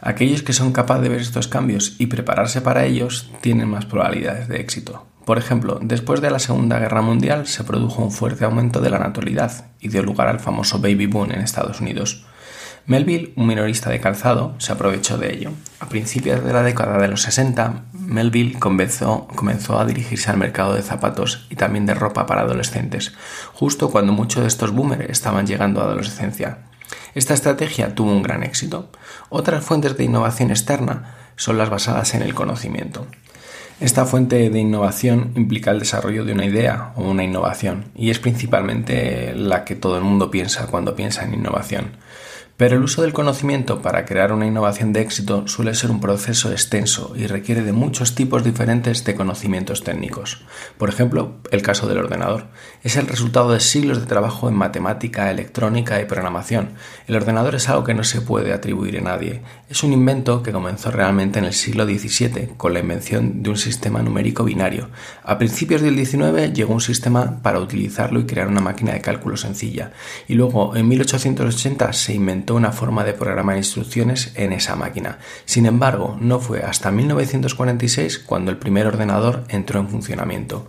Aquellos 0.00 0.42
que 0.42 0.52
son 0.52 0.72
capaces 0.72 1.04
de 1.04 1.08
ver 1.10 1.20
estos 1.20 1.46
cambios 1.46 1.94
y 2.00 2.06
prepararse 2.06 2.60
para 2.60 2.84
ellos 2.86 3.30
tienen 3.40 3.68
más 3.68 3.86
probabilidades 3.86 4.48
de 4.48 4.60
éxito. 4.60 5.06
Por 5.24 5.38
ejemplo, 5.38 5.78
después 5.80 6.20
de 6.20 6.30
la 6.30 6.40
Segunda 6.40 6.78
Guerra 6.78 7.00
Mundial 7.00 7.46
se 7.46 7.62
produjo 7.62 8.02
un 8.02 8.10
fuerte 8.10 8.44
aumento 8.44 8.80
de 8.80 8.90
la 8.90 8.98
natalidad 8.98 9.66
y 9.80 9.88
dio 9.88 10.02
lugar 10.02 10.26
al 10.28 10.40
famoso 10.40 10.80
baby 10.80 11.06
boom 11.06 11.30
en 11.30 11.40
Estados 11.40 11.80
Unidos. 11.80 12.24
Melville, 12.86 13.32
un 13.36 13.46
minorista 13.46 13.90
de 13.90 14.00
calzado, 14.00 14.56
se 14.58 14.72
aprovechó 14.72 15.16
de 15.16 15.32
ello. 15.32 15.52
A 15.78 15.88
principios 15.88 16.44
de 16.44 16.52
la 16.52 16.64
década 16.64 16.98
de 16.98 17.06
los 17.06 17.22
60, 17.22 17.84
Melville 17.92 18.58
comenzó, 18.58 19.28
comenzó, 19.36 19.78
a 19.78 19.86
dirigirse 19.86 20.30
al 20.32 20.36
mercado 20.36 20.74
de 20.74 20.82
zapatos 20.82 21.46
y 21.48 21.54
también 21.54 21.86
de 21.86 21.94
ropa 21.94 22.26
para 22.26 22.40
adolescentes, 22.40 23.12
justo 23.52 23.90
cuando 23.92 24.12
muchos 24.12 24.42
de 24.42 24.48
estos 24.48 24.72
boomers 24.72 25.08
estaban 25.08 25.46
llegando 25.46 25.80
a 25.80 25.84
adolescencia. 25.84 26.58
Esta 27.14 27.34
estrategia 27.34 27.94
tuvo 27.94 28.10
un 28.10 28.22
gran 28.22 28.42
éxito. 28.42 28.90
Otras 29.28 29.64
fuentes 29.64 29.96
de 29.96 30.04
innovación 30.04 30.50
externa 30.50 31.14
son 31.36 31.58
las 31.58 31.70
basadas 31.70 32.14
en 32.14 32.22
el 32.22 32.34
conocimiento. 32.34 33.06
Esta 33.82 34.06
fuente 34.06 34.48
de 34.48 34.60
innovación 34.60 35.32
implica 35.34 35.72
el 35.72 35.80
desarrollo 35.80 36.24
de 36.24 36.34
una 36.34 36.44
idea 36.46 36.92
o 36.94 37.02
una 37.02 37.24
innovación 37.24 37.86
y 37.96 38.10
es 38.10 38.20
principalmente 38.20 39.34
la 39.34 39.64
que 39.64 39.74
todo 39.74 39.96
el 39.96 40.04
mundo 40.04 40.30
piensa 40.30 40.68
cuando 40.68 40.94
piensa 40.94 41.24
en 41.24 41.34
innovación. 41.34 41.86
Pero 42.56 42.76
el 42.76 42.82
uso 42.82 43.02
del 43.02 43.12
conocimiento 43.12 43.82
para 43.82 44.04
crear 44.04 44.32
una 44.32 44.46
innovación 44.46 44.92
de 44.92 45.00
éxito 45.00 45.48
suele 45.48 45.74
ser 45.74 45.90
un 45.90 46.00
proceso 46.00 46.50
extenso 46.52 47.14
y 47.16 47.26
requiere 47.26 47.62
de 47.62 47.72
muchos 47.72 48.14
tipos 48.14 48.44
diferentes 48.44 49.04
de 49.04 49.14
conocimientos 49.14 49.82
técnicos. 49.82 50.44
Por 50.78 50.88
ejemplo, 50.88 51.36
el 51.50 51.62
caso 51.62 51.88
del 51.88 51.98
ordenador. 51.98 52.48
Es 52.82 52.96
el 52.96 53.06
resultado 53.06 53.52
de 53.52 53.60
siglos 53.60 54.00
de 54.00 54.06
trabajo 54.06 54.48
en 54.48 54.54
matemática, 54.54 55.30
electrónica 55.30 56.00
y 56.00 56.04
programación. 56.04 56.74
El 57.06 57.16
ordenador 57.16 57.54
es 57.54 57.68
algo 57.68 57.84
que 57.84 57.94
no 57.94 58.04
se 58.04 58.20
puede 58.20 58.52
atribuir 58.52 58.98
a 58.98 59.02
nadie. 59.02 59.42
Es 59.68 59.82
un 59.82 59.92
invento 59.92 60.42
que 60.42 60.52
comenzó 60.52 60.90
realmente 60.90 61.38
en 61.38 61.46
el 61.46 61.54
siglo 61.54 61.84
XVII 61.84 62.54
con 62.56 62.74
la 62.74 62.80
invención 62.80 63.42
de 63.42 63.50
un 63.50 63.56
sistema 63.56 64.02
numérico 64.02 64.44
binario. 64.44 64.90
A 65.24 65.38
principios 65.38 65.80
del 65.80 65.96
XIX 65.96 66.52
llegó 66.52 66.74
un 66.74 66.80
sistema 66.80 67.42
para 67.42 67.60
utilizarlo 67.60 68.20
y 68.20 68.26
crear 68.26 68.48
una 68.48 68.60
máquina 68.60 68.92
de 68.92 69.00
cálculo 69.00 69.36
sencilla. 69.36 69.92
Y 70.28 70.34
luego, 70.34 70.76
en 70.76 70.88
1880, 70.88 71.92
se 71.92 72.14
una 72.50 72.72
forma 72.72 73.04
de 73.04 73.12
programar 73.12 73.56
instrucciones 73.56 74.32
en 74.34 74.52
esa 74.52 74.74
máquina. 74.74 75.18
Sin 75.44 75.66
embargo, 75.66 76.16
no 76.20 76.40
fue 76.40 76.62
hasta 76.62 76.90
1946 76.90 78.18
cuando 78.18 78.50
el 78.50 78.58
primer 78.58 78.86
ordenador 78.86 79.44
entró 79.48 79.78
en 79.78 79.88
funcionamiento. 79.88 80.68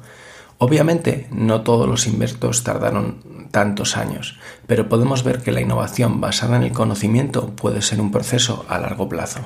Obviamente, 0.59 1.27
no 1.31 1.61
todos 1.61 1.89
los 1.89 2.05
inventos 2.07 2.63
tardaron 2.63 3.49
tantos 3.51 3.97
años, 3.97 4.37
pero 4.67 4.87
podemos 4.87 5.23
ver 5.23 5.41
que 5.41 5.51
la 5.51 5.61
innovación 5.61 6.21
basada 6.21 6.57
en 6.57 6.63
el 6.63 6.71
conocimiento 6.71 7.47
puede 7.55 7.81
ser 7.81 7.99
un 7.99 8.11
proceso 8.11 8.65
a 8.69 8.77
largo 8.77 9.09
plazo. 9.09 9.41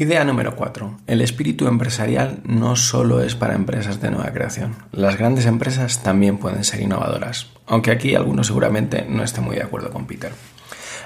Idea 0.00 0.24
número 0.24 0.54
4. 0.54 0.96
El 1.08 1.20
espíritu 1.22 1.66
empresarial 1.66 2.38
no 2.44 2.76
solo 2.76 3.20
es 3.20 3.34
para 3.34 3.56
empresas 3.56 4.00
de 4.00 4.12
nueva 4.12 4.30
creación. 4.30 4.76
Las 4.92 5.18
grandes 5.18 5.44
empresas 5.44 6.04
también 6.04 6.38
pueden 6.38 6.62
ser 6.62 6.82
innovadoras, 6.82 7.48
aunque 7.66 7.90
aquí 7.90 8.14
algunos 8.14 8.46
seguramente 8.46 9.04
no 9.08 9.24
estén 9.24 9.42
muy 9.42 9.56
de 9.56 9.64
acuerdo 9.64 9.90
con 9.90 10.06
Peter. 10.06 10.30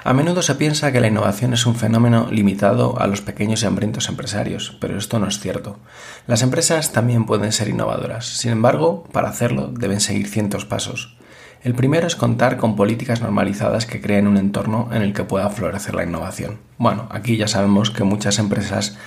A 0.04 0.12
menudo 0.12 0.42
se 0.42 0.56
piensa 0.56 0.92
que 0.92 1.00
la 1.00 1.06
innovación 1.06 1.54
es 1.54 1.64
un 1.64 1.75
fenómeno 1.75 2.28
limitado 2.30 3.00
a 3.00 3.06
los 3.06 3.22
pequeños 3.22 3.62
y 3.62 3.66
hambrientos 3.66 4.11
empresarios, 4.11 4.76
pero 4.78 4.99
esto 4.99 5.18
no 5.18 5.26
es 5.26 5.40
cierto. 5.40 5.78
Las 6.26 6.42
empresas 6.42 6.92
también 6.92 7.25
pueden 7.25 7.52
ser 7.52 7.68
innovadoras, 7.68 8.26
sin 8.26 8.52
embargo, 8.52 9.04
para 9.11 9.30
hacerlo 9.30 9.68
deben 9.68 10.00
seguir 10.00 10.28
cientos 10.28 10.66
pasos. 10.66 11.16
El 11.62 11.75
primero 11.75 12.09
es 12.09 12.16
contar 12.16 12.57
con 12.57 12.75
políticas 12.75 13.21
normalizadas 13.21 13.87
que 13.87 14.00
creen 14.00 14.26
un 14.26 14.37
entorno 14.37 14.88
en 14.92 15.02
el 15.02 15.12
que 15.12 15.23
pueda 15.23 15.49
florecer 15.49 15.95
la 15.95 16.02
innovación. 16.02 16.59
Bueno, 16.76 17.07
aquí 17.12 17.37
ya 17.37 17.47
sabemos 17.47 17.92
que 17.92 18.02
muchas 18.02 18.40
empresas 18.40 18.99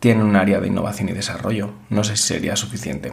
tienen 0.00 0.26
un 0.26 0.34
área 0.34 0.60
de 0.60 0.66
innovación 0.66 1.08
y 1.08 1.12
desarrollo. 1.12 1.70
No 1.88 2.02
sé 2.02 2.16
si 2.16 2.24
sería 2.24 2.56
suficiente. 2.56 3.12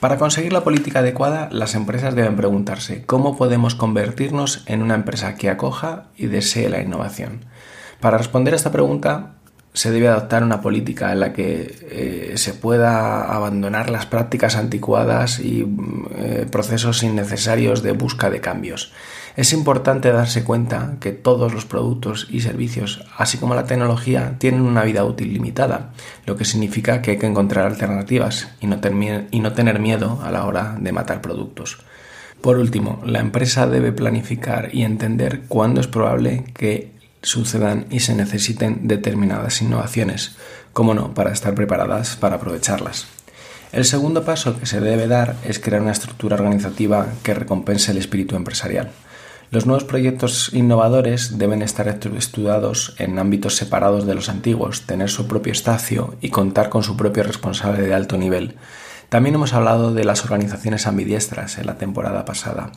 Para 0.00 0.18
conseguir 0.18 0.52
la 0.52 0.64
política 0.64 0.98
adecuada, 0.98 1.48
las 1.50 1.74
empresas 1.74 2.14
deben 2.14 2.36
preguntarse 2.36 3.06
cómo 3.06 3.38
podemos 3.38 3.74
convertirnos 3.74 4.64
en 4.66 4.82
una 4.82 4.96
empresa 4.96 5.36
que 5.36 5.48
acoja 5.48 6.08
y 6.14 6.26
desee 6.26 6.68
la 6.68 6.82
innovación. 6.82 7.46
Para 8.00 8.18
responder 8.18 8.52
a 8.52 8.56
esta 8.58 8.72
pregunta, 8.72 9.35
se 9.76 9.90
debe 9.90 10.08
adoptar 10.08 10.42
una 10.42 10.62
política 10.62 11.12
en 11.12 11.20
la 11.20 11.34
que 11.34 11.76
eh, 11.90 12.32
se 12.36 12.54
pueda 12.54 13.30
abandonar 13.30 13.90
las 13.90 14.06
prácticas 14.06 14.56
anticuadas 14.56 15.38
y 15.38 15.66
eh, 16.16 16.46
procesos 16.50 17.02
innecesarios 17.02 17.82
de 17.82 17.92
busca 17.92 18.30
de 18.30 18.40
cambios. 18.40 18.94
Es 19.36 19.52
importante 19.52 20.10
darse 20.12 20.44
cuenta 20.44 20.96
que 20.98 21.12
todos 21.12 21.52
los 21.52 21.66
productos 21.66 22.26
y 22.30 22.40
servicios, 22.40 23.04
así 23.18 23.36
como 23.36 23.54
la 23.54 23.66
tecnología, 23.66 24.36
tienen 24.38 24.62
una 24.62 24.82
vida 24.82 25.04
útil 25.04 25.34
limitada, 25.34 25.92
lo 26.24 26.36
que 26.36 26.46
significa 26.46 27.02
que 27.02 27.10
hay 27.10 27.18
que 27.18 27.26
encontrar 27.26 27.66
alternativas 27.66 28.48
y 28.60 28.68
no, 28.68 28.80
y 29.30 29.40
no 29.40 29.52
tener 29.52 29.78
miedo 29.78 30.20
a 30.24 30.30
la 30.30 30.46
hora 30.46 30.74
de 30.80 30.92
matar 30.92 31.20
productos. 31.20 31.76
Por 32.40 32.56
último, 32.56 33.02
la 33.04 33.20
empresa 33.20 33.66
debe 33.66 33.92
planificar 33.92 34.70
y 34.72 34.84
entender 34.84 35.42
cuándo 35.48 35.82
es 35.82 35.86
probable 35.86 36.44
que 36.54 36.95
sucedan 37.22 37.86
y 37.90 38.00
se 38.00 38.14
necesiten 38.14 38.88
determinadas 38.88 39.62
innovaciones, 39.62 40.36
como 40.72 40.94
no, 40.94 41.14
para 41.14 41.32
estar 41.32 41.54
preparadas 41.54 42.16
para 42.16 42.36
aprovecharlas. 42.36 43.06
El 43.72 43.84
segundo 43.84 44.24
paso 44.24 44.58
que 44.58 44.66
se 44.66 44.80
debe 44.80 45.06
dar 45.08 45.36
es 45.44 45.58
crear 45.58 45.82
una 45.82 45.92
estructura 45.92 46.36
organizativa 46.36 47.08
que 47.22 47.34
recompense 47.34 47.92
el 47.92 47.98
espíritu 47.98 48.36
empresarial. 48.36 48.90
Los 49.50 49.66
nuevos 49.66 49.84
proyectos 49.84 50.50
innovadores 50.52 51.38
deben 51.38 51.62
estar 51.62 51.86
estudiados 51.88 52.94
en 52.98 53.18
ámbitos 53.18 53.54
separados 53.56 54.06
de 54.06 54.14
los 54.14 54.28
antiguos, 54.28 54.86
tener 54.86 55.08
su 55.08 55.28
propio 55.28 55.52
espacio 55.52 56.16
y 56.20 56.30
contar 56.30 56.68
con 56.68 56.82
su 56.82 56.96
propio 56.96 57.22
responsable 57.22 57.82
de 57.82 57.94
alto 57.94 58.18
nivel. 58.18 58.56
También 59.08 59.36
hemos 59.36 59.52
hablado 59.52 59.94
de 59.94 60.04
las 60.04 60.24
organizaciones 60.24 60.86
ambidiestras 60.88 61.58
en 61.58 61.66
la 61.66 61.78
temporada 61.78 62.24
pasada. 62.24 62.72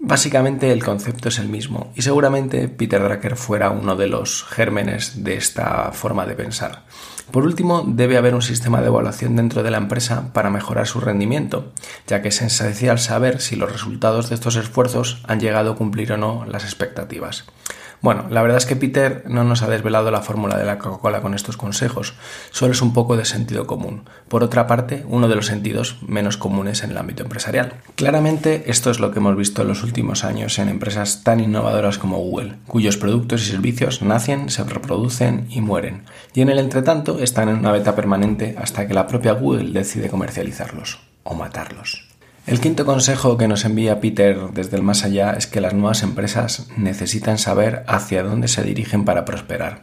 Básicamente 0.00 0.70
el 0.70 0.84
concepto 0.84 1.28
es 1.28 1.38
el 1.38 1.48
mismo 1.48 1.92
y 1.96 2.02
seguramente 2.02 2.68
Peter 2.68 3.02
Drucker 3.02 3.36
fuera 3.36 3.70
uno 3.70 3.96
de 3.96 4.06
los 4.06 4.44
gérmenes 4.44 5.24
de 5.24 5.34
esta 5.34 5.90
forma 5.92 6.24
de 6.24 6.36
pensar. 6.36 6.84
Por 7.32 7.44
último, 7.44 7.84
debe 7.86 8.16
haber 8.16 8.34
un 8.34 8.40
sistema 8.40 8.80
de 8.80 8.86
evaluación 8.86 9.36
dentro 9.36 9.62
de 9.62 9.70
la 9.70 9.76
empresa 9.76 10.32
para 10.32 10.50
mejorar 10.50 10.86
su 10.86 11.00
rendimiento, 11.00 11.72
ya 12.06 12.22
que 12.22 12.28
es 12.28 12.40
esencial 12.40 12.98
saber 12.98 13.40
si 13.40 13.56
los 13.56 13.70
resultados 13.70 14.28
de 14.28 14.36
estos 14.36 14.56
esfuerzos 14.56 15.20
han 15.26 15.40
llegado 15.40 15.72
a 15.72 15.76
cumplir 15.76 16.12
o 16.12 16.16
no 16.16 16.46
las 16.46 16.64
expectativas. 16.64 17.44
Bueno, 18.00 18.26
la 18.30 18.42
verdad 18.42 18.58
es 18.58 18.66
que 18.66 18.76
Peter 18.76 19.24
no 19.26 19.42
nos 19.42 19.62
ha 19.62 19.68
desvelado 19.68 20.10
la 20.12 20.22
fórmula 20.22 20.56
de 20.56 20.64
la 20.64 20.78
Coca-Cola 20.78 21.20
con 21.20 21.34
estos 21.34 21.56
consejos, 21.56 22.14
solo 22.50 22.72
es 22.72 22.80
un 22.80 22.92
poco 22.92 23.16
de 23.16 23.24
sentido 23.24 23.66
común. 23.66 24.04
Por 24.28 24.44
otra 24.44 24.68
parte, 24.68 25.04
uno 25.08 25.28
de 25.28 25.34
los 25.34 25.46
sentidos 25.46 25.96
menos 26.06 26.36
comunes 26.36 26.84
en 26.84 26.92
el 26.92 26.98
ámbito 26.98 27.24
empresarial. 27.24 27.74
Claramente, 27.96 28.70
esto 28.70 28.90
es 28.90 29.00
lo 29.00 29.10
que 29.10 29.18
hemos 29.18 29.36
visto 29.36 29.62
en 29.62 29.68
los 29.68 29.82
últimos 29.82 30.22
años 30.22 30.58
en 30.60 30.68
empresas 30.68 31.24
tan 31.24 31.40
innovadoras 31.40 31.98
como 31.98 32.18
Google, 32.18 32.54
cuyos 32.66 32.96
productos 32.96 33.42
y 33.42 33.50
servicios 33.50 34.00
nacen, 34.00 34.48
se 34.48 34.62
reproducen 34.62 35.46
y 35.50 35.60
mueren, 35.60 36.04
y 36.34 36.42
en 36.42 36.50
el 36.50 36.58
entretanto 36.58 37.18
están 37.18 37.48
en 37.48 37.56
una 37.56 37.72
beta 37.72 37.96
permanente 37.96 38.54
hasta 38.60 38.86
que 38.86 38.94
la 38.94 39.08
propia 39.08 39.32
Google 39.32 39.72
decide 39.72 40.08
comercializarlos 40.08 41.00
o 41.24 41.34
matarlos. 41.34 42.07
El 42.48 42.60
quinto 42.60 42.86
consejo 42.86 43.36
que 43.36 43.46
nos 43.46 43.66
envía 43.66 44.00
Peter 44.00 44.38
desde 44.54 44.78
el 44.78 44.82
más 44.82 45.04
allá 45.04 45.32
es 45.32 45.46
que 45.46 45.60
las 45.60 45.74
nuevas 45.74 46.02
empresas 46.02 46.66
necesitan 46.78 47.36
saber 47.36 47.84
hacia 47.86 48.22
dónde 48.22 48.48
se 48.48 48.62
dirigen 48.62 49.04
para 49.04 49.26
prosperar. 49.26 49.82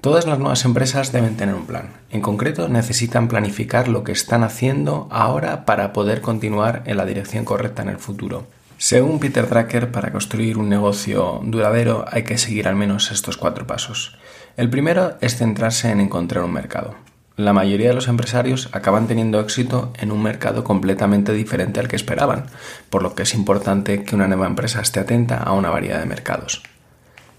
Todas 0.00 0.24
las 0.24 0.38
nuevas 0.38 0.64
empresas 0.64 1.12
deben 1.12 1.36
tener 1.36 1.54
un 1.54 1.66
plan. 1.66 1.90
En 2.08 2.22
concreto, 2.22 2.70
necesitan 2.70 3.28
planificar 3.28 3.88
lo 3.88 4.04
que 4.04 4.12
están 4.12 4.42
haciendo 4.42 5.06
ahora 5.10 5.66
para 5.66 5.92
poder 5.92 6.22
continuar 6.22 6.82
en 6.86 6.96
la 6.96 7.04
dirección 7.04 7.44
correcta 7.44 7.82
en 7.82 7.90
el 7.90 7.98
futuro. 7.98 8.46
Según 8.78 9.20
Peter 9.20 9.46
Drucker, 9.46 9.92
para 9.92 10.12
construir 10.12 10.56
un 10.56 10.70
negocio 10.70 11.42
duradero 11.44 12.06
hay 12.10 12.22
que 12.22 12.38
seguir 12.38 12.68
al 12.68 12.76
menos 12.76 13.12
estos 13.12 13.36
cuatro 13.36 13.66
pasos. 13.66 14.16
El 14.56 14.70
primero 14.70 15.18
es 15.20 15.36
centrarse 15.36 15.90
en 15.90 16.00
encontrar 16.00 16.42
un 16.42 16.54
mercado 16.54 16.94
la 17.36 17.52
mayoría 17.52 17.88
de 17.88 17.94
los 17.94 18.08
empresarios 18.08 18.70
acaban 18.72 19.06
teniendo 19.06 19.40
éxito 19.40 19.92
en 19.98 20.10
un 20.10 20.22
mercado 20.22 20.64
completamente 20.64 21.32
diferente 21.32 21.80
al 21.80 21.88
que 21.88 21.96
esperaban, 21.96 22.46
por 22.88 23.02
lo 23.02 23.14
que 23.14 23.24
es 23.24 23.34
importante 23.34 24.04
que 24.04 24.14
una 24.14 24.26
nueva 24.26 24.46
empresa 24.46 24.80
esté 24.80 25.00
atenta 25.00 25.36
a 25.36 25.52
una 25.52 25.68
variedad 25.68 26.00
de 26.00 26.06
mercados. 26.06 26.62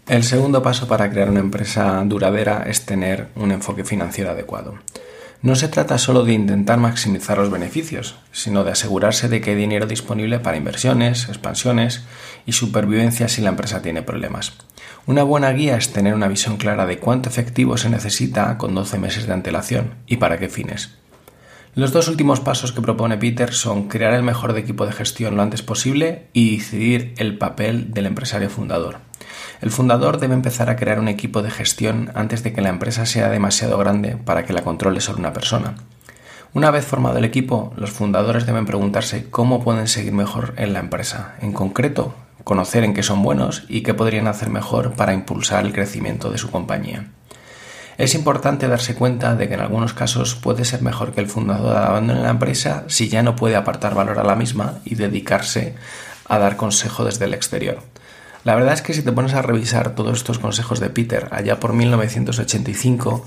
El 0.07 0.23
segundo 0.23 0.61
paso 0.61 0.87
para 0.87 1.09
crear 1.09 1.29
una 1.29 1.39
empresa 1.39 2.01
duradera 2.05 2.63
es 2.67 2.85
tener 2.85 3.27
un 3.35 3.51
enfoque 3.51 3.83
financiero 3.83 4.31
adecuado. 4.31 4.75
No 5.41 5.55
se 5.55 5.67
trata 5.67 5.99
solo 5.99 6.25
de 6.25 6.33
intentar 6.33 6.79
maximizar 6.79 7.37
los 7.37 7.51
beneficios, 7.51 8.15
sino 8.31 8.63
de 8.63 8.71
asegurarse 8.71 9.29
de 9.29 9.39
que 9.39 9.51
hay 9.51 9.55
dinero 9.55 9.85
disponible 9.85 10.39
para 10.39 10.57
inversiones, 10.57 11.29
expansiones 11.29 12.05
y 12.47 12.53
supervivencia 12.53 13.27
si 13.27 13.41
la 13.41 13.49
empresa 13.49 13.83
tiene 13.83 14.01
problemas. 14.01 14.53
Una 15.05 15.23
buena 15.23 15.51
guía 15.51 15.77
es 15.77 15.93
tener 15.93 16.15
una 16.15 16.27
visión 16.27 16.57
clara 16.57 16.87
de 16.87 16.97
cuánto 16.97 17.29
efectivo 17.29 17.77
se 17.77 17.89
necesita 17.89 18.57
con 18.57 18.73
12 18.73 18.97
meses 18.97 19.27
de 19.27 19.33
antelación 19.33 19.93
y 20.07 20.17
para 20.17 20.39
qué 20.39 20.49
fines. 20.49 20.97
Los 21.75 21.91
dos 21.91 22.07
últimos 22.07 22.39
pasos 22.39 22.71
que 22.71 22.81
propone 22.81 23.19
Peter 23.19 23.53
son 23.53 23.87
crear 23.87 24.15
el 24.15 24.23
mejor 24.23 24.57
equipo 24.57 24.87
de 24.87 24.93
gestión 24.93 25.35
lo 25.35 25.43
antes 25.43 25.61
posible 25.61 26.25
y 26.33 26.57
decidir 26.57 27.13
el 27.17 27.37
papel 27.37 27.93
del 27.93 28.07
empresario 28.07 28.49
fundador. 28.49 29.06
El 29.61 29.71
fundador 29.71 30.19
debe 30.19 30.33
empezar 30.33 30.69
a 30.69 30.75
crear 30.75 30.99
un 30.99 31.07
equipo 31.07 31.41
de 31.41 31.51
gestión 31.51 32.11
antes 32.15 32.43
de 32.43 32.53
que 32.53 32.61
la 32.61 32.69
empresa 32.69 33.05
sea 33.05 33.29
demasiado 33.29 33.77
grande 33.77 34.17
para 34.17 34.45
que 34.45 34.53
la 34.53 34.63
controle 34.63 35.01
solo 35.01 35.19
una 35.19 35.33
persona. 35.33 35.75
Una 36.53 36.71
vez 36.71 36.85
formado 36.85 37.17
el 37.17 37.25
equipo, 37.25 37.73
los 37.75 37.91
fundadores 37.91 38.45
deben 38.45 38.65
preguntarse 38.65 39.29
cómo 39.29 39.63
pueden 39.63 39.87
seguir 39.87 40.13
mejor 40.13 40.53
en 40.57 40.73
la 40.73 40.79
empresa, 40.79 41.35
en 41.41 41.53
concreto, 41.53 42.15
conocer 42.43 42.83
en 42.83 42.93
qué 42.93 43.03
son 43.03 43.21
buenos 43.21 43.65
y 43.67 43.81
qué 43.81 43.93
podrían 43.93 44.27
hacer 44.27 44.49
mejor 44.49 44.93
para 44.93 45.13
impulsar 45.13 45.65
el 45.65 45.73
crecimiento 45.73 46.31
de 46.31 46.37
su 46.37 46.49
compañía. 46.49 47.07
Es 47.97 48.13
importante 48.13 48.67
darse 48.67 48.95
cuenta 48.95 49.35
de 49.35 49.47
que 49.47 49.55
en 49.55 49.59
algunos 49.59 49.93
casos 49.93 50.35
puede 50.35 50.65
ser 50.65 50.83
mejor 50.83 51.13
que 51.13 51.21
el 51.21 51.27
fundador 51.27 51.75
abandone 51.75 52.21
la 52.21 52.29
empresa 52.29 52.83
si 52.87 53.09
ya 53.09 53.23
no 53.23 53.35
puede 53.35 53.55
apartar 53.55 53.95
valor 53.95 54.19
a 54.19 54.23
la 54.23 54.35
misma 54.35 54.75
y 54.85 54.95
dedicarse 54.95 55.75
a 56.25 56.37
dar 56.37 56.57
consejo 56.57 57.03
desde 57.03 57.25
el 57.25 57.33
exterior. 57.33 57.81
La 58.47 58.55
verdad 58.55 58.75
es 58.75 58.81
que 58.81 58.93
si 58.93 59.01
te 59.01 59.11
pones 59.11 59.33
a 59.33 59.41
revisar 59.41 59.93
todos 59.93 60.19
estos 60.19 60.39
consejos 60.39 60.79
de 60.79 60.89
Peter 60.89 61.27
allá 61.31 61.59
por 61.59 61.73
1985, 61.73 63.25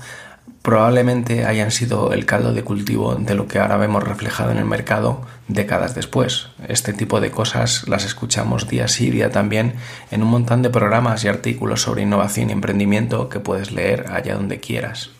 probablemente 0.63 1.45
hayan 1.45 1.69
sido 1.69 2.11
el 2.11 2.25
caldo 2.25 2.53
de 2.53 2.63
cultivo 2.63 3.13
de 3.13 3.35
lo 3.35 3.47
que 3.47 3.59
ahora 3.59 3.77
vemos 3.77 4.03
reflejado 4.03 4.49
en 4.49 4.57
el 4.57 4.65
mercado 4.65 5.21
décadas 5.47 5.93
después. 5.93 6.47
Este 6.67 6.91
tipo 6.93 7.21
de 7.21 7.29
cosas 7.29 7.87
las 7.87 8.03
escuchamos 8.03 8.67
día 8.67 8.87
sí 8.87 9.11
día 9.11 9.29
también 9.29 9.75
en 10.09 10.23
un 10.23 10.29
montón 10.29 10.63
de 10.63 10.71
programas 10.71 11.23
y 11.23 11.27
artículos 11.27 11.83
sobre 11.83 12.01
innovación 12.01 12.49
y 12.49 12.53
emprendimiento 12.53 13.29
que 13.29 13.39
puedes 13.39 13.71
leer 13.71 14.07
allá 14.11 14.33
donde 14.33 14.59
quieras. 14.59 15.11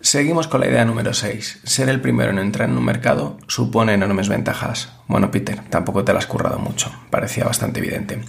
Seguimos 0.00 0.46
con 0.46 0.60
la 0.60 0.68
idea 0.68 0.84
número 0.84 1.12
6. 1.12 1.62
Ser 1.64 1.88
el 1.88 2.00
primero 2.00 2.30
en 2.30 2.38
entrar 2.38 2.68
en 2.68 2.78
un 2.78 2.84
mercado 2.84 3.36
supone 3.48 3.94
enormes 3.94 4.28
ventajas. 4.28 4.92
Bueno, 5.08 5.32
Peter, 5.32 5.60
tampoco 5.70 6.04
te 6.04 6.12
lo 6.12 6.20
has 6.20 6.26
currado 6.28 6.60
mucho. 6.60 6.92
Parecía 7.10 7.44
bastante 7.44 7.80
evidente. 7.80 8.20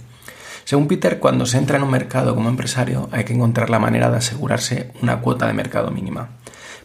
Según 0.66 0.88
Peter, 0.88 1.20
cuando 1.20 1.46
se 1.46 1.58
entra 1.58 1.76
en 1.76 1.84
un 1.84 1.92
mercado 1.92 2.34
como 2.34 2.48
empresario 2.48 3.08
hay 3.12 3.22
que 3.22 3.32
encontrar 3.32 3.70
la 3.70 3.78
manera 3.78 4.10
de 4.10 4.16
asegurarse 4.16 4.90
una 5.00 5.20
cuota 5.20 5.46
de 5.46 5.52
mercado 5.52 5.92
mínima. 5.92 6.30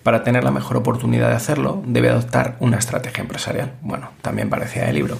Para 0.04 0.24
tener 0.24 0.44
la 0.44 0.52
mejor 0.52 0.78
oportunidad 0.78 1.30
de 1.30 1.36
hacerlo, 1.36 1.82
debe 1.88 2.12
adoptar 2.12 2.58
una 2.60 2.78
estrategia 2.78 3.24
empresarial. 3.24 3.74
Bueno, 3.82 4.12
también 4.22 4.52
parecía 4.52 4.88
el 4.88 4.94
libro. 4.94 5.17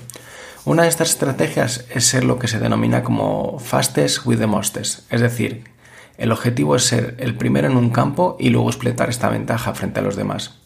Una 0.64 0.84
de 0.84 0.90
estas 0.90 1.10
estrategias 1.10 1.86
es 1.90 2.06
ser 2.06 2.24
lo 2.24 2.38
que 2.38 2.48
se 2.48 2.60
denomina 2.60 3.02
como 3.02 3.58
fastest 3.58 4.28
with 4.28 4.38
the 4.38 4.46
mostest, 4.46 5.12
es 5.12 5.22
decir, 5.22 5.64
el 6.20 6.32
objetivo 6.32 6.76
es 6.76 6.84
ser 6.84 7.16
el 7.18 7.34
primero 7.34 7.68
en 7.68 7.78
un 7.78 7.90
campo 7.90 8.38
y 8.40 8.52
luego 8.52 8.70
explotar 8.70 9.10
esta 9.10 9.30
ventaja 9.30 9.74
frente 9.74 10.02
a 10.02 10.04
los 10.04 10.16
demás 10.16 10.61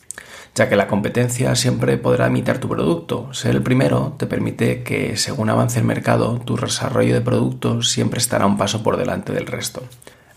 ya 0.56 0.70
que 0.70 0.78
la 0.78 0.88
competencia 0.88 1.54
siempre 1.56 1.98
podrá 1.98 2.28
imitar 2.28 2.60
tu 2.60 2.70
producto. 2.70 3.34
Ser 3.34 3.56
el 3.56 3.62
primero 3.62 4.16
te 4.18 4.26
permite 4.26 4.84
que, 4.84 5.18
según 5.18 5.50
avance 5.50 5.80
el 5.80 5.86
mercado, 5.86 6.40
tu 6.40 6.56
desarrollo 6.56 7.14
de 7.14 7.22
producto 7.22 7.84
siempre 7.84 8.20
estará 8.20 8.46
un 8.46 8.58
paso 8.58 8.82
por 8.82 8.96
delante 8.96 9.34
del 9.34 9.48
resto. 9.48 9.84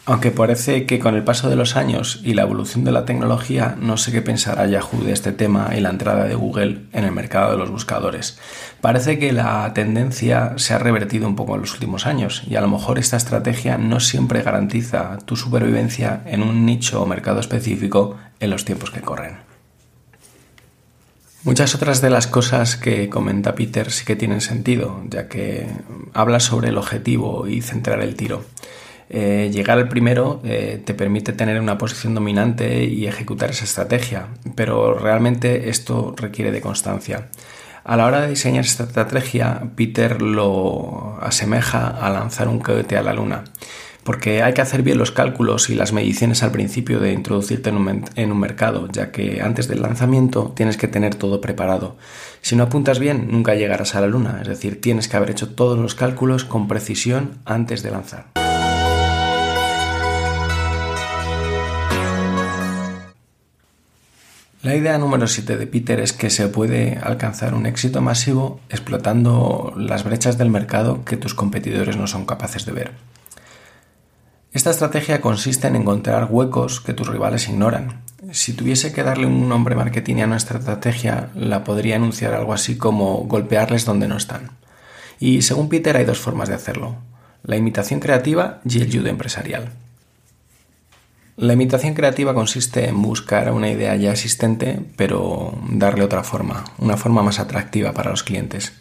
Aunque 0.06 0.30
parece 0.30 0.86
que 0.86 0.98
con 0.98 1.14
el 1.14 1.22
paso 1.22 1.50
de 1.50 1.56
los 1.56 1.76
años 1.76 2.20
y 2.24 2.32
la 2.32 2.42
evolución 2.42 2.82
de 2.82 2.92
la 2.92 3.04
tecnología, 3.04 3.76
no 3.78 3.98
sé 3.98 4.10
qué 4.10 4.22
pensará 4.22 4.66
Yahoo 4.66 5.04
de 5.04 5.12
este 5.12 5.32
tema 5.32 5.68
y 5.76 5.80
la 5.80 5.90
entrada 5.90 6.24
de 6.24 6.34
Google 6.34 6.86
en 6.94 7.04
el 7.04 7.12
mercado 7.12 7.52
de 7.52 7.58
los 7.58 7.70
buscadores. 7.70 8.38
Parece 8.80 9.18
que 9.18 9.32
la 9.32 9.70
tendencia 9.74 10.54
se 10.56 10.72
ha 10.72 10.78
revertido 10.78 11.28
un 11.28 11.36
poco 11.36 11.54
en 11.54 11.60
los 11.60 11.74
últimos 11.74 12.06
años 12.06 12.42
y 12.48 12.56
a 12.56 12.62
lo 12.62 12.68
mejor 12.68 12.98
esta 12.98 13.18
estrategia 13.18 13.76
no 13.76 14.00
siempre 14.00 14.42
garantiza 14.42 15.18
tu 15.26 15.36
supervivencia 15.36 16.22
en 16.24 16.42
un 16.42 16.64
nicho 16.64 17.02
o 17.02 17.06
mercado 17.06 17.38
específico 17.38 18.16
en 18.40 18.48
los 18.48 18.64
tiempos 18.64 18.90
que 18.90 19.02
corren. 19.02 19.47
Muchas 21.44 21.74
otras 21.76 22.00
de 22.00 22.10
las 22.10 22.26
cosas 22.26 22.76
que 22.76 23.08
comenta 23.08 23.54
Peter 23.54 23.92
sí 23.92 24.04
que 24.04 24.16
tienen 24.16 24.40
sentido, 24.40 25.00
ya 25.08 25.28
que 25.28 25.68
habla 26.12 26.40
sobre 26.40 26.68
el 26.68 26.78
objetivo 26.78 27.46
y 27.46 27.62
centrar 27.62 28.00
el 28.00 28.16
tiro. 28.16 28.44
Eh, 29.08 29.48
llegar 29.52 29.78
al 29.78 29.88
primero 29.88 30.40
eh, 30.44 30.82
te 30.84 30.94
permite 30.94 31.32
tener 31.32 31.60
una 31.60 31.78
posición 31.78 32.14
dominante 32.14 32.84
y 32.84 33.06
ejecutar 33.06 33.50
esa 33.50 33.64
estrategia, 33.64 34.26
pero 34.56 34.98
realmente 34.98 35.70
esto 35.70 36.12
requiere 36.16 36.50
de 36.50 36.60
constancia. 36.60 37.28
A 37.84 37.96
la 37.96 38.06
hora 38.06 38.20
de 38.20 38.30
diseñar 38.30 38.64
esta 38.64 38.84
estrategia, 38.84 39.62
Peter 39.76 40.20
lo 40.20 41.18
asemeja 41.22 41.86
a 41.88 42.10
lanzar 42.10 42.48
un 42.48 42.58
cohete 42.58 42.98
a 42.98 43.02
la 43.02 43.14
luna 43.14 43.44
porque 44.08 44.42
hay 44.42 44.54
que 44.54 44.62
hacer 44.62 44.82
bien 44.82 44.96
los 44.96 45.12
cálculos 45.12 45.68
y 45.68 45.74
las 45.74 45.92
mediciones 45.92 46.42
al 46.42 46.50
principio 46.50 46.98
de 46.98 47.12
introducirte 47.12 47.68
en 47.68 47.76
un, 48.32 48.40
mercado, 48.40 48.88
ya 48.90 49.12
que 49.12 49.42
antes 49.42 49.68
del 49.68 49.82
lanzamiento 49.82 50.54
tienes 50.56 50.78
que 50.78 50.88
tener 50.88 51.14
todo 51.14 51.42
preparado. 51.42 51.98
Si 52.40 52.56
no 52.56 52.62
apuntas 52.62 53.00
bien, 53.00 53.28
nunca 53.30 53.54
llegarás 53.54 53.94
a 53.94 54.00
la 54.00 54.06
luna, 54.06 54.38
es 54.40 54.48
decir, 54.48 54.80
tienes 54.80 55.08
que 55.08 55.18
haber 55.18 55.28
hecho 55.28 55.50
todos 55.50 55.78
los 55.78 55.94
cálculos 55.94 56.46
con 56.46 56.68
precisión 56.68 57.36
antes 57.44 57.82
de 57.82 57.90
lanzar. 57.90 58.28
La 64.62 64.74
idea 64.74 64.96
número 64.96 65.26
7 65.26 65.58
de 65.58 65.66
Peter 65.66 66.00
es 66.00 66.14
que 66.14 66.30
se 66.30 66.48
puede 66.48 66.98
alcanzar 67.02 67.52
un 67.52 67.66
éxito 67.66 68.00
masivo 68.00 68.60
explotando 68.70 69.74
las 69.76 70.02
brechas 70.04 70.38
del 70.38 70.48
mercado 70.48 71.04
que 71.04 71.18
tus 71.18 71.34
competidores 71.34 71.98
no 71.98 72.06
son 72.06 72.24
capaces 72.24 72.64
de 72.64 72.72
ver. 72.72 73.17
Esta 74.52 74.70
estrategia 74.70 75.20
consiste 75.20 75.68
en 75.68 75.76
encontrar 75.76 76.28
huecos 76.30 76.80
que 76.80 76.94
tus 76.94 77.06
rivales 77.06 77.48
ignoran. 77.48 78.00
Si 78.32 78.54
tuviese 78.54 78.92
que 78.92 79.02
darle 79.02 79.26
un 79.26 79.46
nombre 79.48 79.74
marketing 79.74 80.22
a 80.22 80.26
nuestra 80.26 80.58
estrategia, 80.58 81.28
la 81.34 81.64
podría 81.64 81.96
anunciar 81.96 82.32
algo 82.32 82.54
así 82.54 82.78
como 82.78 83.18
golpearles 83.24 83.84
donde 83.84 84.08
no 84.08 84.16
están. 84.16 84.50
Y 85.20 85.42
según 85.42 85.68
Peter 85.68 85.96
hay 85.96 86.06
dos 86.06 86.18
formas 86.18 86.48
de 86.48 86.54
hacerlo, 86.54 86.96
la 87.42 87.56
imitación 87.56 88.00
creativa 88.00 88.60
y 88.64 88.80
el 88.80 88.90
judo 88.90 89.08
empresarial. 89.08 89.70
La 91.36 91.52
imitación 91.52 91.94
creativa 91.94 92.34
consiste 92.34 92.88
en 92.88 93.00
buscar 93.02 93.52
una 93.52 93.70
idea 93.70 93.94
ya 93.96 94.12
existente, 94.12 94.80
pero 94.96 95.56
darle 95.70 96.04
otra 96.04 96.24
forma, 96.24 96.64
una 96.78 96.96
forma 96.96 97.22
más 97.22 97.38
atractiva 97.38 97.92
para 97.92 98.10
los 98.10 98.24
clientes. 98.24 98.72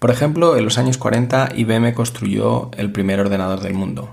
Por 0.00 0.10
ejemplo, 0.10 0.56
en 0.56 0.64
los 0.64 0.76
años 0.76 0.98
40 0.98 1.50
IBM 1.54 1.94
construyó 1.94 2.70
el 2.76 2.92
primer 2.92 3.20
ordenador 3.20 3.60
del 3.60 3.72
mundo, 3.72 4.10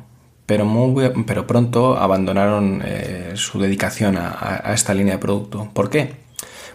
pero, 0.52 1.14
pero 1.26 1.48
pronto 1.48 1.98
abandonaron 1.98 2.82
eh, 2.84 3.32
su 3.36 3.60
dedicación 3.60 4.18
a 4.18 4.72
esta 4.74 4.94
línea 4.94 5.14
de 5.16 5.20
producto. 5.20 5.70
¿Por 5.74 5.90
qué? 5.90 6.31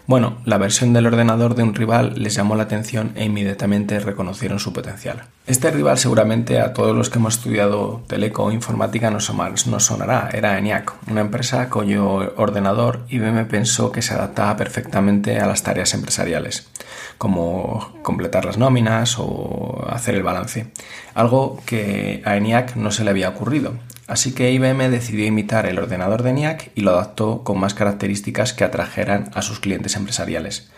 Bueno, 0.07 0.37
la 0.45 0.57
versión 0.57 0.93
del 0.93 1.05
ordenador 1.05 1.53
de 1.53 1.63
un 1.63 1.75
rival 1.75 2.13
les 2.15 2.33
llamó 2.33 2.55
la 2.55 2.63
atención 2.63 3.11
e 3.15 3.25
inmediatamente 3.25 3.99
reconocieron 3.99 4.57
su 4.57 4.71
potencial. 4.71 5.23
Este 5.45 5.69
rival 5.69 5.97
seguramente 5.97 6.61
a 6.61 6.71
todos 6.71 6.95
los 6.95 7.09
que 7.09 7.19
hemos 7.19 7.35
estudiado 7.35 8.01
teleco 8.07 8.45
o 8.45 8.53
informática 8.53 9.11
nos, 9.11 9.25
sonará, 9.25 10.29
era 10.31 10.57
ENIAC, 10.57 10.93
una 11.11 11.19
empresa 11.19 11.69
cuyo 11.69 12.33
ordenador 12.37 13.01
IBM 13.09 13.47
pensó 13.49 13.91
que 13.91 14.01
se 14.01 14.13
adaptaba 14.13 14.55
perfectamente 14.55 15.41
a 15.41 15.45
las 15.45 15.63
tareas 15.63 15.93
empresariales, 15.93 16.69
como 17.17 17.93
completar 18.01 18.45
las 18.45 18.57
nóminas 18.57 19.17
o 19.19 19.85
hacer 19.89 20.15
el 20.15 20.23
balance, 20.23 20.71
algo 21.15 21.59
que 21.65 22.21
a 22.23 22.37
ENIAC 22.37 22.77
no 22.77 22.91
se 22.91 23.03
le 23.03 23.09
había 23.09 23.27
ocurrido. 23.27 23.73
Así 24.07 24.33
que 24.33 24.51
IBM 24.51 24.89
decidió 24.89 25.25
imitar 25.25 25.65
el 25.65 25.79
ordenador 25.79 26.23
de 26.23 26.29
ENIAC 26.29 26.71
y 26.75 26.81
lo 26.81 26.91
adaptó 26.91 27.43
con 27.43 27.59
más 27.59 27.73
características 27.73 28.53
que 28.53 28.63
atrajeran 28.63 29.29
a 29.33 29.41
sus 29.41 29.59
clientes 29.59 29.97
empresariales. 29.97 30.69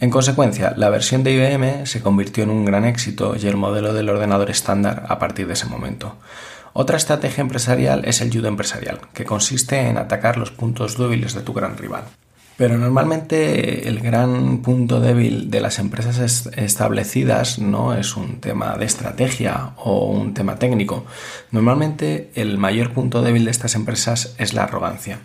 En 0.00 0.10
consecuencia, 0.10 0.74
la 0.76 0.90
versión 0.90 1.24
de 1.24 1.32
IBM 1.32 1.86
se 1.86 2.02
convirtió 2.02 2.44
en 2.44 2.50
un 2.50 2.66
gran 2.66 2.84
éxito 2.84 3.36
y 3.40 3.46
el 3.46 3.56
modelo 3.56 3.94
del 3.94 4.10
ordenador 4.10 4.50
estándar 4.50 5.06
a 5.08 5.18
partir 5.18 5.46
de 5.46 5.54
ese 5.54 5.66
momento. 5.66 6.16
Otra 6.74 6.98
estrategia 6.98 7.40
empresarial 7.40 8.04
es 8.04 8.20
el 8.20 8.30
judo 8.30 8.48
empresarial, 8.48 9.00
que 9.14 9.24
consiste 9.24 9.80
en 9.80 9.96
atacar 9.96 10.36
los 10.36 10.50
puntos 10.50 10.98
débiles 10.98 11.32
de 11.32 11.40
tu 11.40 11.54
gran 11.54 11.78
rival. 11.78 12.04
Pero 12.56 12.78
normalmente 12.78 13.88
el 13.88 13.98
gran 13.98 14.58
punto 14.58 15.00
débil 15.00 15.50
de 15.50 15.60
las 15.60 15.80
empresas 15.80 16.46
establecidas 16.56 17.58
no 17.58 17.94
es 17.94 18.16
un 18.16 18.40
tema 18.40 18.76
de 18.76 18.84
estrategia 18.84 19.72
o 19.76 20.06
un 20.06 20.34
tema 20.34 20.56
técnico. 20.56 21.04
Normalmente 21.50 22.30
el 22.36 22.58
mayor 22.58 22.92
punto 22.92 23.22
débil 23.22 23.44
de 23.44 23.50
estas 23.50 23.74
empresas 23.74 24.36
es 24.38 24.54
la 24.54 24.64
arrogancia. 24.64 25.18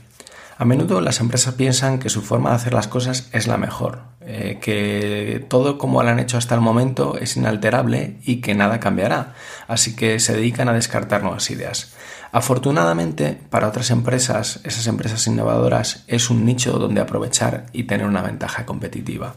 A 0.58 0.66
menudo 0.66 1.00
las 1.00 1.22
empresas 1.22 1.54
piensan 1.54 2.00
que 2.00 2.10
su 2.10 2.22
forma 2.22 2.50
de 2.50 2.58
hacer 2.58 2.74
las 2.74 2.90
cosas 2.90 3.30
es 3.32 3.48
la 3.48 3.58
mejor, 3.58 4.00
eh, 4.20 4.58
que 4.62 5.46
todo 5.48 5.78
como 5.78 6.04
lo 6.04 6.10
han 6.10 6.20
hecho 6.20 6.38
hasta 6.38 6.54
el 6.54 6.60
momento 6.60 7.18
es 7.18 7.38
inalterable 7.38 8.18
y 8.26 8.42
que 8.42 8.56
nada 8.56 8.82
cambiará, 8.82 9.36
así 9.70 9.96
que 9.96 10.20
se 10.20 10.34
dedican 10.34 10.68
a 10.68 10.74
descartar 10.74 11.24
nuevas 11.24 11.50
ideas. 11.50 11.94
Afortunadamente, 12.32 13.40
para 13.50 13.68
otras 13.68 13.90
empresas, 13.90 14.60
esas 14.64 14.86
empresas 14.88 15.26
innovadoras, 15.26 16.04
es 16.08 16.30
un 16.30 16.46
nicho 16.46 16.74
donde 16.74 17.02
aprovechar 17.02 17.66
y 17.74 17.84
tener 17.84 18.06
una 18.06 18.22
ventaja 18.22 18.66
competitiva. 18.66 19.34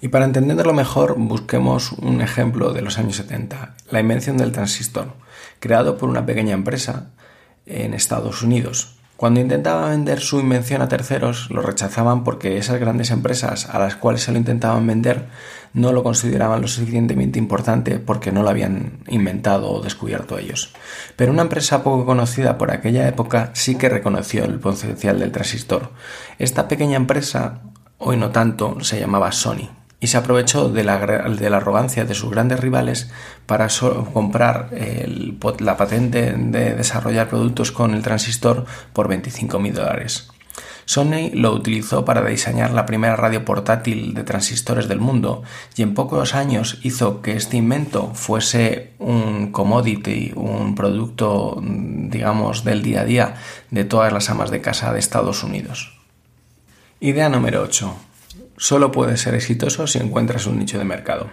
Y 0.00 0.08
para 0.08 0.24
entenderlo 0.24 0.72
mejor, 0.72 1.16
busquemos 1.18 1.92
un 1.92 2.22
ejemplo 2.22 2.72
de 2.72 2.82
los 2.82 2.98
años 2.98 3.16
70, 3.16 3.74
la 3.90 4.00
invención 4.00 4.36
del 4.36 4.52
transistor, 4.52 5.14
creado 5.60 5.98
por 5.98 6.08
una 6.08 6.24
pequeña 6.24 6.54
empresa 6.54 7.10
en 7.66 7.92
Estados 7.94 8.42
Unidos. 8.42 8.94
Cuando 9.16 9.40
intentaba 9.40 9.88
vender 9.88 10.20
su 10.20 10.38
invención 10.38 10.80
a 10.80 10.88
terceros, 10.88 11.50
lo 11.50 11.60
rechazaban 11.60 12.22
porque 12.22 12.56
esas 12.56 12.78
grandes 12.78 13.10
empresas 13.10 13.68
a 13.68 13.80
las 13.80 13.96
cuales 13.96 14.22
se 14.22 14.30
lo 14.30 14.38
intentaban 14.38 14.86
vender 14.86 15.26
no 15.72 15.92
lo 15.92 16.02
consideraban 16.02 16.60
lo 16.60 16.68
suficientemente 16.68 17.38
importante 17.38 17.98
porque 17.98 18.32
no 18.32 18.42
lo 18.42 18.50
habían 18.50 19.00
inventado 19.08 19.70
o 19.70 19.82
descubierto 19.82 20.38
ellos. 20.38 20.72
Pero 21.16 21.32
una 21.32 21.42
empresa 21.42 21.82
poco 21.82 22.06
conocida 22.06 22.58
por 22.58 22.70
aquella 22.70 23.06
época 23.08 23.50
sí 23.54 23.76
que 23.76 23.88
reconoció 23.88 24.44
el 24.44 24.58
potencial 24.58 25.18
del 25.18 25.32
transistor. 25.32 25.92
Esta 26.38 26.68
pequeña 26.68 26.96
empresa, 26.96 27.62
hoy 27.98 28.16
no 28.16 28.30
tanto, 28.30 28.78
se 28.80 29.00
llamaba 29.00 29.32
Sony 29.32 29.70
y 30.00 30.06
se 30.06 30.16
aprovechó 30.16 30.68
de 30.68 30.84
la, 30.84 30.94
arrogancia 30.94 32.04
de 32.04 32.14
sus 32.14 32.30
grandes 32.30 32.60
rivales 32.60 33.10
para 33.46 33.68
comprar 34.12 34.70
la 35.58 35.76
patente 35.76 36.32
de 36.32 36.74
desarrollar 36.74 37.28
productos 37.28 37.72
con 37.72 37.94
el 37.94 38.02
transistor 38.02 38.64
por 38.92 39.08
25 39.08 39.58
mil 39.58 39.74
dólares. 39.74 40.30
Sony 40.88 41.28
lo 41.34 41.52
utilizó 41.52 42.06
para 42.06 42.24
diseñar 42.24 42.70
la 42.70 42.86
primera 42.86 43.14
radio 43.14 43.44
portátil 43.44 44.14
de 44.14 44.24
transistores 44.24 44.88
del 44.88 45.00
mundo 45.00 45.42
y 45.76 45.82
en 45.82 45.92
pocos 45.92 46.34
años 46.34 46.78
hizo 46.82 47.20
que 47.20 47.36
este 47.36 47.58
invento 47.58 48.12
fuese 48.14 48.94
un 48.98 49.52
commodity, 49.52 50.32
un 50.34 50.74
producto, 50.74 51.60
digamos, 51.62 52.64
del 52.64 52.80
día 52.82 53.02
a 53.02 53.04
día 53.04 53.34
de 53.70 53.84
todas 53.84 54.14
las 54.14 54.30
amas 54.30 54.50
de 54.50 54.62
casa 54.62 54.90
de 54.94 54.98
Estados 54.98 55.44
Unidos. 55.44 55.92
Idea 57.00 57.28
número 57.28 57.60
8 57.64 57.94
solo 58.56 58.90
puedes 58.90 59.20
ser 59.20 59.34
exitoso 59.34 59.86
si 59.86 59.98
encuentras 59.98 60.46
un 60.46 60.58
nicho 60.58 60.78
de 60.78 60.86
mercado. 60.86 61.28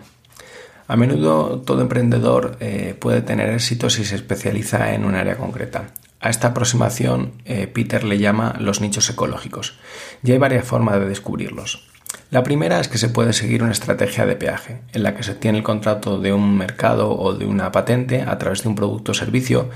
A 0.90 0.98
menudo 0.98 1.62
todo 1.62 1.82
emprendedor 1.82 2.58
eh, 2.60 2.94
puede 3.00 3.22
tener 3.22 3.52
éxito 3.52 3.90
si 3.90 4.04
se 4.04 4.16
especializa 4.16 4.94
en 4.94 5.06
un 5.06 5.16
área 5.16 5.38
concreta. 5.38 5.94
A 6.26 6.30
esta 6.32 6.48
aproximación 6.48 7.34
eh, 7.46 7.68
Peter 7.68 8.04
le 8.04 8.18
llama 8.18 8.56
los 8.60 8.82
nichos 8.82 9.08
ecológicos 9.12 9.76
y 10.24 10.32
hay 10.32 10.40
varias 10.40 10.66
formas 10.66 11.00
de 11.00 11.08
descubrirlos. 11.08 11.88
La 12.32 12.42
primera 12.42 12.80
es 12.80 12.88
que 12.88 12.98
se 12.98 13.10
puede 13.10 13.32
seguir 13.32 13.62
una 13.62 13.74
estrategia 13.74 14.26
de 14.26 14.36
peaje, 14.36 14.82
en 14.94 15.04
la 15.04 15.16
que 15.16 15.22
se 15.22 15.34
obtiene 15.34 15.60
el 15.60 15.64
contrato 15.64 16.20
de 16.20 16.34
un 16.34 16.58
mercado 16.58 17.16
o 17.16 17.36
de 17.36 17.46
una 17.46 17.72
patente 17.72 18.24
a 18.24 18.40
través 18.40 18.64
de 18.64 18.70
un 18.70 18.76
producto 18.76 19.12
o 19.12 19.14
servicio 19.14 19.70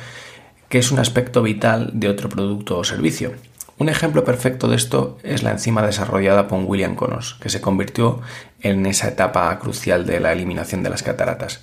que 0.69 0.79
es 0.79 0.91
un 0.91 0.97
aspecto 0.97 1.43
vital 1.43 1.91
de 1.93 2.09
otro 2.09 2.29
producto 2.29 2.79
o 2.79 2.83
servicio. 2.83 3.33
Un 3.77 3.89
ejemplo 3.89 4.23
perfecto 4.23 4.67
de 4.67 4.75
esto 4.75 5.19
es 5.21 5.43
la 5.43 5.51
enzima 5.51 5.85
desarrollada 5.85 6.47
por 6.47 6.63
William 6.63 6.95
Connors, 6.95 7.35
que 7.35 7.49
se 7.49 7.61
convirtió 7.61 8.21
en 8.61 8.87
esa 8.87 9.07
etapa 9.07 9.59
crucial 9.59 10.07
de 10.07 10.19
la 10.19 10.33
eliminación 10.33 10.81
de 10.81 10.89
las 10.89 11.03
cataratas. 11.03 11.61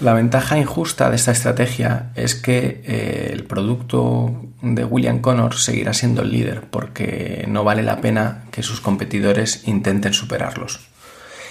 La 0.00 0.14
ventaja 0.14 0.56
injusta 0.56 1.10
de 1.10 1.16
esta 1.16 1.30
estrategia 1.30 2.10
es 2.14 2.34
que 2.34 2.80
eh, 2.86 3.30
el 3.34 3.44
producto 3.44 4.34
de 4.62 4.82
William 4.86 5.20
Connors 5.20 5.62
seguirá 5.62 5.92
siendo 5.92 6.22
el 6.22 6.32
líder 6.32 6.70
porque 6.70 7.44
no 7.48 7.64
vale 7.64 7.82
la 7.82 8.00
pena 8.00 8.44
que 8.50 8.62
sus 8.62 8.80
competidores 8.80 9.68
intenten 9.68 10.14
superarlos. 10.14 10.80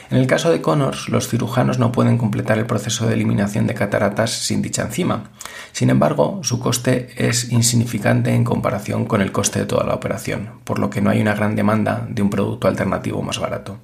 En 0.09 0.17
el 0.17 0.25
caso 0.25 0.49
de 0.49 0.63
Connors, 0.63 1.09
los 1.09 1.27
cirujanos 1.27 1.77
no 1.77 1.91
pueden 1.91 2.17
completar 2.17 2.57
el 2.57 2.65
proceso 2.65 3.05
de 3.05 3.13
eliminación 3.13 3.67
de 3.67 3.75
cataratas 3.75 4.31
sin 4.31 4.63
dicha 4.63 4.81
enzima. 4.81 5.29
Sin 5.71 5.91
embargo, 5.91 6.39
su 6.41 6.59
coste 6.59 7.09
es 7.17 7.51
insignificante 7.51 8.33
en 8.33 8.43
comparación 8.43 9.05
con 9.05 9.21
el 9.21 9.31
coste 9.31 9.59
de 9.59 9.65
toda 9.67 9.85
la 9.85 9.93
operación, 9.93 10.53
por 10.63 10.79
lo 10.79 10.89
que 10.89 11.01
no 11.01 11.11
hay 11.11 11.21
una 11.21 11.35
gran 11.35 11.55
demanda 11.55 12.07
de 12.09 12.23
un 12.23 12.31
producto 12.31 12.67
alternativo 12.67 13.21
más 13.21 13.37
barato. 13.37 13.77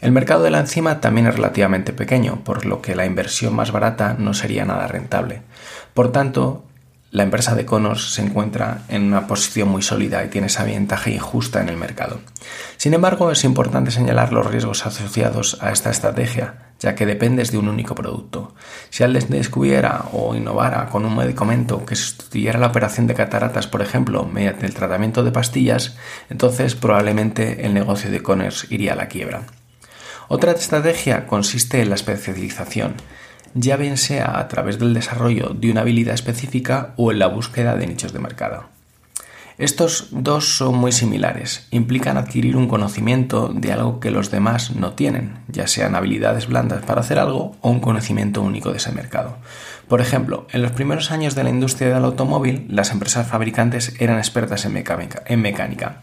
El 0.00 0.12
mercado 0.12 0.44
de 0.44 0.50
la 0.50 0.60
enzima 0.60 1.00
también 1.00 1.26
es 1.26 1.34
relativamente 1.34 1.92
pequeño, 1.92 2.44
por 2.44 2.66
lo 2.66 2.80
que 2.80 2.94
la 2.94 3.04
inversión 3.04 3.54
más 3.54 3.72
barata 3.72 4.14
no 4.16 4.32
sería 4.32 4.64
nada 4.64 4.86
rentable. 4.86 5.42
Por 5.92 6.12
tanto, 6.12 6.64
la 7.10 7.24
empresa 7.24 7.56
de 7.56 7.64
Connors 7.64 8.12
se 8.12 8.22
encuentra 8.22 8.82
en 8.88 9.02
una 9.02 9.26
posición 9.26 9.70
muy 9.70 9.82
sólida 9.82 10.22
y 10.22 10.28
tiene 10.28 10.46
esa 10.46 10.62
ventaja 10.62 11.10
injusta 11.10 11.60
en 11.60 11.68
el 11.68 11.76
mercado. 11.76 12.20
Sin 12.76 12.94
embargo, 12.94 13.32
es 13.32 13.42
importante 13.42 13.90
señalar 13.90 14.32
los 14.32 14.46
riesgos 14.46 14.86
asociados 14.86 15.56
a 15.62 15.72
esta 15.72 15.90
estrategia, 15.90 16.72
ya 16.78 16.94
que 16.94 17.06
dependes 17.06 17.50
de 17.50 17.58
un 17.58 17.68
único 17.68 17.96
producto. 17.96 18.54
Si 18.90 19.02
alguien 19.02 19.30
descubriera 19.30 20.04
o 20.12 20.36
innovara 20.36 20.90
con 20.90 21.06
un 21.06 21.16
medicamento 21.16 21.84
que 21.84 21.96
sustituyera 21.96 22.60
la 22.60 22.68
operación 22.68 23.08
de 23.08 23.14
cataratas, 23.14 23.66
por 23.66 23.82
ejemplo, 23.82 24.24
mediante 24.26 24.66
el 24.66 24.74
tratamiento 24.74 25.24
de 25.24 25.32
pastillas, 25.32 25.96
entonces 26.30 26.76
probablemente 26.76 27.66
el 27.66 27.74
negocio 27.74 28.10
de 28.10 28.22
Connors 28.22 28.70
iría 28.70 28.92
a 28.92 28.96
la 28.96 29.08
quiebra. 29.08 29.42
Otra 30.28 30.52
estrategia 30.52 31.26
consiste 31.26 31.80
en 31.80 31.88
la 31.88 31.94
especialización 31.94 32.94
ya 33.54 33.76
bien 33.76 33.96
sea 33.96 34.38
a 34.38 34.48
través 34.48 34.78
del 34.78 34.94
desarrollo 34.94 35.50
de 35.54 35.70
una 35.70 35.82
habilidad 35.82 36.14
específica 36.14 36.92
o 36.96 37.12
en 37.12 37.18
la 37.18 37.26
búsqueda 37.26 37.76
de 37.76 37.86
nichos 37.86 38.12
de 38.12 38.18
mercado. 38.18 38.64
Estos 39.58 40.08
dos 40.12 40.56
son 40.56 40.76
muy 40.76 40.92
similares, 40.92 41.66
implican 41.72 42.16
adquirir 42.16 42.56
un 42.56 42.68
conocimiento 42.68 43.48
de 43.52 43.72
algo 43.72 43.98
que 43.98 44.12
los 44.12 44.30
demás 44.30 44.76
no 44.76 44.92
tienen, 44.92 45.40
ya 45.48 45.66
sean 45.66 45.96
habilidades 45.96 46.46
blandas 46.46 46.84
para 46.84 47.00
hacer 47.00 47.18
algo 47.18 47.56
o 47.60 47.70
un 47.70 47.80
conocimiento 47.80 48.40
único 48.40 48.70
de 48.70 48.76
ese 48.76 48.92
mercado. 48.92 49.36
Por 49.88 50.00
ejemplo, 50.00 50.46
en 50.52 50.62
los 50.62 50.70
primeros 50.70 51.10
años 51.10 51.34
de 51.34 51.42
la 51.42 51.50
industria 51.50 51.92
del 51.92 52.04
automóvil, 52.04 52.66
las 52.68 52.92
empresas 52.92 53.26
fabricantes 53.26 53.96
eran 53.98 54.18
expertas 54.18 54.64
en 54.64 54.74
mecánica, 55.42 56.02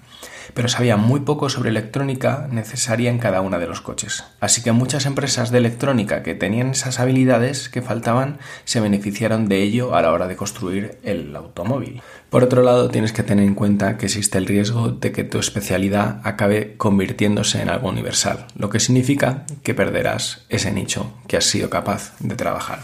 pero 0.56 0.70
sabía 0.70 0.98
muy 0.98 1.20
poco 1.20 1.50
sobre 1.50 1.70
electrónica 1.70 2.48
necesaria 2.50 3.12
en 3.12 3.20
cada 3.20 3.42
uno 3.42 3.60
de 3.60 3.68
los 3.68 3.82
coches. 3.82 4.24
Así 4.40 4.64
que 4.64 4.72
muchas 4.72 5.06
empresas 5.06 5.52
de 5.52 5.60
electrónica 5.60 6.24
que 6.24 6.34
tenían 6.34 6.72
esas 6.72 7.00
habilidades 7.00 7.70
que 7.70 7.84
faltaban 7.84 8.40
se 8.64 8.80
beneficiaron 8.80 9.48
de 9.48 9.62
ello 9.62 9.96
a 9.96 10.02
la 10.02 10.12
hora 10.14 10.28
de 10.28 10.38
construir 10.38 10.98
el 11.04 11.36
automóvil. 11.36 12.02
Por 12.30 12.44
otro 12.44 12.64
lado, 12.64 12.90
tienes 12.90 13.12
que 13.12 13.24
tener 13.24 13.46
en 13.46 13.54
cuenta 13.54 13.98
que 13.98 14.06
existe 14.08 14.38
el 14.38 14.48
riesgo 14.48 14.90
de 14.90 15.12
que 15.12 15.26
tu 15.26 15.40
especialidad 15.40 16.22
acabe 16.24 16.76
convirtiéndose 16.78 17.62
en 17.62 17.70
algo 17.70 17.90
universal, 17.90 18.48
lo 18.58 18.70
que 18.70 18.80
significa 18.80 19.46
que 19.62 19.74
perderás 19.74 20.46
ese 20.48 20.72
nicho 20.72 21.14
que 21.28 21.38
has 21.38 21.46
sido 21.46 21.70
capaz 21.70 22.14
de 22.20 22.36
trabajar. 22.36 22.80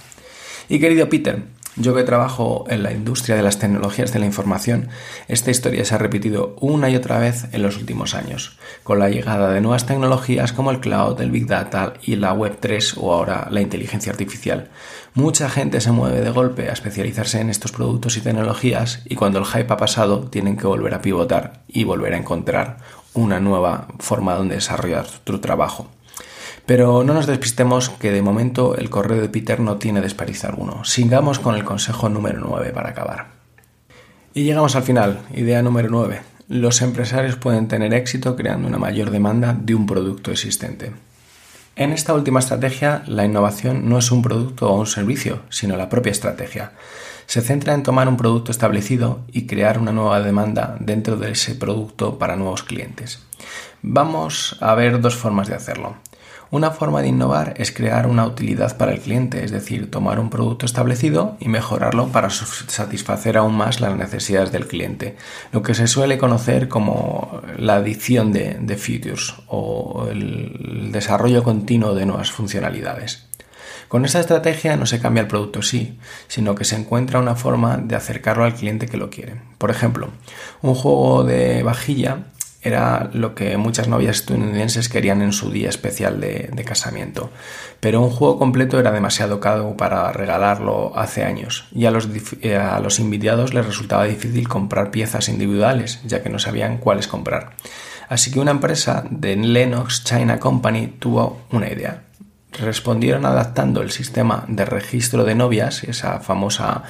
Y 0.67 0.79
querido 0.79 1.07
Peter, 1.09 1.43
Yo 1.77 1.95
que 1.95 2.03
trabajo 2.03 2.65
en 2.67 2.83
la 2.83 2.91
industria 2.91 3.37
de 3.37 3.43
las 3.43 3.57
tecnologías 3.57 4.11
de 4.11 4.19
la 4.19 4.25
información, 4.25 4.89
esta 5.29 5.51
historia 5.51 5.85
se 5.85 5.95
ha 5.95 5.97
repetido 5.97 6.57
una 6.59 6.89
y 6.89 6.97
otra 6.97 7.17
vez 7.17 7.45
en 7.53 7.61
los 7.61 7.77
últimos 7.77 8.13
años, 8.13 8.57
con 8.83 8.99
la 8.99 9.09
llegada 9.09 9.53
de 9.53 9.61
nuevas 9.61 9.85
tecnologías 9.85 10.51
como 10.51 10.71
el 10.71 10.81
cloud, 10.81 11.21
el 11.21 11.31
big 11.31 11.47
data 11.47 11.93
y 12.01 12.17
la 12.17 12.33
web 12.33 12.57
3 12.59 12.95
o 12.97 13.13
ahora 13.13 13.47
la 13.51 13.61
inteligencia 13.61 14.11
artificial. 14.11 14.69
Mucha 15.13 15.49
gente 15.49 15.79
se 15.79 15.93
mueve 15.93 16.19
de 16.19 16.31
golpe 16.31 16.69
a 16.69 16.73
especializarse 16.73 17.39
en 17.39 17.49
estos 17.49 17.71
productos 17.71 18.17
y 18.17 18.21
tecnologías 18.21 19.03
y 19.05 19.15
cuando 19.15 19.39
el 19.39 19.45
hype 19.45 19.71
ha 19.71 19.77
pasado 19.77 20.27
tienen 20.27 20.57
que 20.57 20.67
volver 20.67 20.93
a 20.93 21.01
pivotar 21.01 21.63
y 21.69 21.85
volver 21.85 22.13
a 22.13 22.17
encontrar 22.17 22.79
una 23.13 23.39
nueva 23.39 23.87
forma 23.99 24.35
donde 24.35 24.55
desarrollar 24.55 25.07
tu 25.23 25.39
trabajo. 25.39 25.89
Pero 26.65 27.03
no 27.03 27.13
nos 27.13 27.27
despistemos 27.27 27.89
que 27.89 28.11
de 28.11 28.21
momento 28.21 28.75
el 28.75 28.89
correo 28.89 29.21
de 29.21 29.29
Peter 29.29 29.59
no 29.59 29.77
tiene 29.77 30.01
desperdicio 30.01 30.49
alguno. 30.49 30.83
Sigamos 30.85 31.39
con 31.39 31.55
el 31.55 31.63
consejo 31.63 32.09
número 32.09 32.39
9 32.39 32.71
para 32.71 32.89
acabar. 32.89 33.27
Y 34.33 34.43
llegamos 34.43 34.75
al 34.75 34.83
final, 34.83 35.19
idea 35.33 35.61
número 35.61 35.89
9. 35.89 36.21
Los 36.47 36.81
empresarios 36.81 37.35
pueden 37.35 37.67
tener 37.67 37.93
éxito 37.93 38.35
creando 38.35 38.67
una 38.67 38.77
mayor 38.77 39.09
demanda 39.09 39.57
de 39.59 39.75
un 39.75 39.85
producto 39.85 40.31
existente. 40.31 40.91
En 41.75 41.93
esta 41.93 42.13
última 42.13 42.39
estrategia, 42.39 43.03
la 43.07 43.25
innovación 43.25 43.87
no 43.89 43.97
es 43.97 44.11
un 44.11 44.21
producto 44.21 44.69
o 44.69 44.79
un 44.79 44.87
servicio, 44.87 45.41
sino 45.49 45.77
la 45.77 45.89
propia 45.89 46.11
estrategia. 46.11 46.73
Se 47.25 47.41
centra 47.41 47.73
en 47.73 47.83
tomar 47.83 48.09
un 48.09 48.17
producto 48.17 48.51
establecido 48.51 49.21
y 49.31 49.47
crear 49.47 49.79
una 49.79 49.93
nueva 49.93 50.19
demanda 50.21 50.75
dentro 50.79 51.15
de 51.15 51.31
ese 51.31 51.55
producto 51.55 52.19
para 52.19 52.35
nuevos 52.35 52.63
clientes. 52.63 53.25
Vamos 53.81 54.57
a 54.59 54.75
ver 54.75 54.99
dos 54.99 55.15
formas 55.15 55.47
de 55.47 55.55
hacerlo. 55.55 55.95
Una 56.51 56.71
forma 56.71 57.01
de 57.01 57.07
innovar 57.07 57.53
es 57.55 57.71
crear 57.71 58.07
una 58.07 58.25
utilidad 58.25 58.75
para 58.75 58.91
el 58.91 58.99
cliente, 58.99 59.45
es 59.45 59.51
decir, 59.51 59.89
tomar 59.89 60.19
un 60.19 60.29
producto 60.29 60.65
establecido 60.65 61.37
y 61.39 61.47
mejorarlo 61.47 62.09
para 62.09 62.29
satisfacer 62.29 63.37
aún 63.37 63.55
más 63.55 63.79
las 63.79 63.95
necesidades 63.95 64.51
del 64.51 64.67
cliente, 64.67 65.15
lo 65.53 65.63
que 65.63 65.73
se 65.73 65.87
suele 65.87 66.17
conocer 66.17 66.67
como 66.67 67.41
la 67.57 67.75
adición 67.75 68.33
de, 68.33 68.77
features 68.77 69.33
o 69.47 70.09
el 70.11 70.91
desarrollo 70.91 71.41
continuo 71.41 71.95
de 71.95 72.05
nuevas 72.05 72.31
funcionalidades. 72.31 73.27
Con 73.87 74.03
esta 74.03 74.19
estrategia 74.19 74.75
no 74.75 74.85
se 74.85 74.99
cambia 74.99 75.21
el 75.21 75.27
producto 75.27 75.61
sí, 75.61 75.99
sino 76.27 76.53
que 76.55 76.65
se 76.65 76.75
encuentra 76.75 77.19
una 77.19 77.35
forma 77.35 77.77
de 77.77 77.95
acercarlo 77.95 78.43
al 78.43 78.55
cliente 78.55 78.87
que 78.87 78.97
lo 78.97 79.09
quiere. 79.09 79.41
Por 79.57 79.71
ejemplo, 79.71 80.09
un 80.61 80.75
juego 80.75 81.23
de 81.23 81.63
vajilla 81.63 82.25
era 82.61 83.09
lo 83.13 83.33
que 83.33 83.57
muchas 83.57 83.87
novias 83.87 84.17
estadounidenses 84.17 84.87
querían 84.87 85.21
en 85.21 85.33
su 85.33 85.51
día 85.51 85.69
especial 85.69 86.19
de, 86.19 86.49
casamiento. 86.65 87.31
Pero 87.79 88.01
un 88.01 88.11
juego 88.11 88.37
completo 88.37 88.79
era 88.79 88.91
demasiado 88.91 89.39
caro 89.39 89.75
para 89.75 90.11
regalarlo 90.11 90.91
hace 90.95 91.23
años 91.23 91.65
y 91.71 91.85
a 91.85 91.91
los, 91.91 92.07
eh, 92.41 92.55
a 92.55 92.81
invitados 92.99 93.53
les 93.53 93.65
resultaba 93.65 94.05
difícil 94.05 94.47
comprar 94.47 94.91
piezas 94.91 95.27
individuales, 95.27 95.99
ya 96.05 96.21
que 96.21 96.29
no 96.29 96.37
sabían 96.37 96.77
cuáles 96.77 97.07
comprar. 97.07 97.53
Así 98.09 98.29
que 98.29 98.39
una 98.39 98.51
empresa 98.51 99.05
de 99.09 99.35
Lennox 99.37 100.03
China 100.03 100.39
Company 100.39 100.87
tuvo 100.99 101.41
una 101.51 101.69
idea. 101.69 102.03
Respondieron 102.59 103.25
adaptando 103.25 103.81
el 103.81 103.89
sistema 103.89 104.43
de 104.47 104.65
registro 104.65 105.23
de 105.23 105.33
novias, 105.33 105.83
esa 105.85 106.19
famosa 106.19 106.83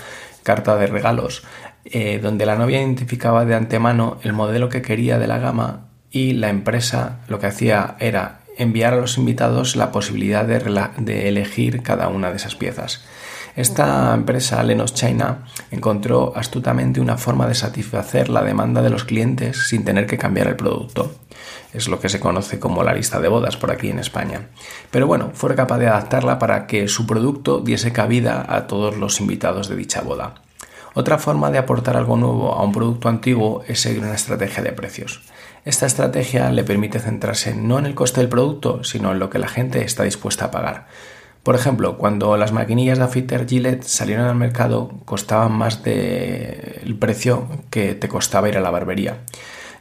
carta 0.44 0.76
de 0.76 0.88
regalos, 0.88 1.44
eh, 1.86 2.20
donde 2.22 2.46
la 2.46 2.56
novia 2.56 2.80
identificaba 2.80 3.46
de 3.46 3.56
antemano 3.56 4.18
el 4.24 4.34
modelo 4.34 4.70
que 4.70 4.82
quería 4.82 5.18
de 5.18 5.28
la 5.28 5.40
gama 5.40 5.88
y 6.12 6.34
la 6.34 6.50
empresa 6.50 7.20
lo 7.28 7.40
que 7.40 7.48
hacía 7.48 7.96
era 8.00 8.42
enviar 8.58 8.94
a 8.94 8.98
los 8.98 9.18
invitados 9.18 9.76
la 9.76 9.92
posibilidad 9.92 10.46
de, 10.46 11.28
elegir 11.28 11.82
cada 11.82 12.10
una 12.10 12.30
de 12.30 12.38
esas 12.38 12.56
piezas. 12.56 13.04
Esta 13.56 14.14
empresa, 14.14 14.64
Lenos 14.64 14.94
China, 14.94 15.46
encontró 15.72 16.34
astutamente 16.36 17.02
una 17.02 17.18
forma 17.18 17.48
de 17.48 17.56
satisfacer 17.56 18.30
la 18.30 18.44
demanda 18.44 18.82
de 18.82 18.90
los 18.90 19.04
clientes 19.04 19.68
sin 19.68 19.84
tener 19.84 20.06
que 20.06 20.18
cambiar 20.18 20.48
el 20.48 20.56
producto. 20.56 21.16
Es 21.74 21.88
lo 21.88 22.00
que 22.00 22.10
se 22.10 22.20
conoce 22.20 22.60
como 22.60 22.84
la 22.84 22.94
lista 22.94 23.20
de 23.20 23.28
bodas 23.28 23.58
por 23.58 23.72
aquí 23.72 23.90
en 23.90 24.00
España. 24.00 24.50
Pero 24.90 25.08
bueno, 25.08 25.32
fue 25.34 25.56
capaz 25.56 25.80
de 25.80 25.88
adaptarla 25.88 26.40
para 26.40 26.68
que 26.68 26.88
su 26.88 27.06
producto 27.06 27.60
diese 27.60 27.92
cabida 27.92 28.46
a 28.48 28.68
todos 28.68 28.98
los 28.98 29.20
invitados 29.20 29.68
de 29.68 29.76
dicha 29.76 30.02
boda. 30.02 30.36
Otra 30.94 31.18
forma 31.18 31.52
de 31.52 31.58
aportar 31.58 31.96
algo 31.96 32.18
nuevo 32.18 32.54
a 32.54 32.64
un 32.64 32.74
producto 32.74 33.08
antiguo 33.08 33.64
es 33.68 33.80
seguir 33.80 34.04
una 34.04 34.14
estrategia 34.14 34.62
de 34.62 34.74
precios. 34.74 35.22
Esta 35.64 35.86
estrategia 35.86 36.52
le 36.52 36.64
permite 36.64 37.00
centrarse 37.00 37.56
no 37.56 37.80
en 37.80 37.86
el 37.86 37.96
coste 37.96 38.20
del 38.20 38.30
producto, 38.30 38.84
sino 38.84 39.12
en 39.12 39.20
lo 39.20 39.30
que 39.30 39.40
la 39.40 39.48
gente 39.48 39.84
está 39.86 40.04
dispuesta 40.04 40.46
a 40.46 40.52
pagar. 40.52 40.88
Por 41.44 41.56
ejemplo, 41.56 41.98
cuando 41.98 42.36
las 42.36 42.52
maquinillas 42.52 42.98
de 42.98 43.06
afeiter 43.06 43.48
Gillette 43.48 43.84
salieron 43.84 44.26
al 44.28 44.36
mercado, 44.36 44.92
costaban 45.06 45.54
más 45.54 45.82
del 45.84 46.98
precio 47.00 47.48
que 47.70 47.96
te 47.96 48.08
costaba 48.08 48.50
ir 48.50 48.58
a 48.58 48.62
la 48.62 48.70
barbería. 48.70 49.20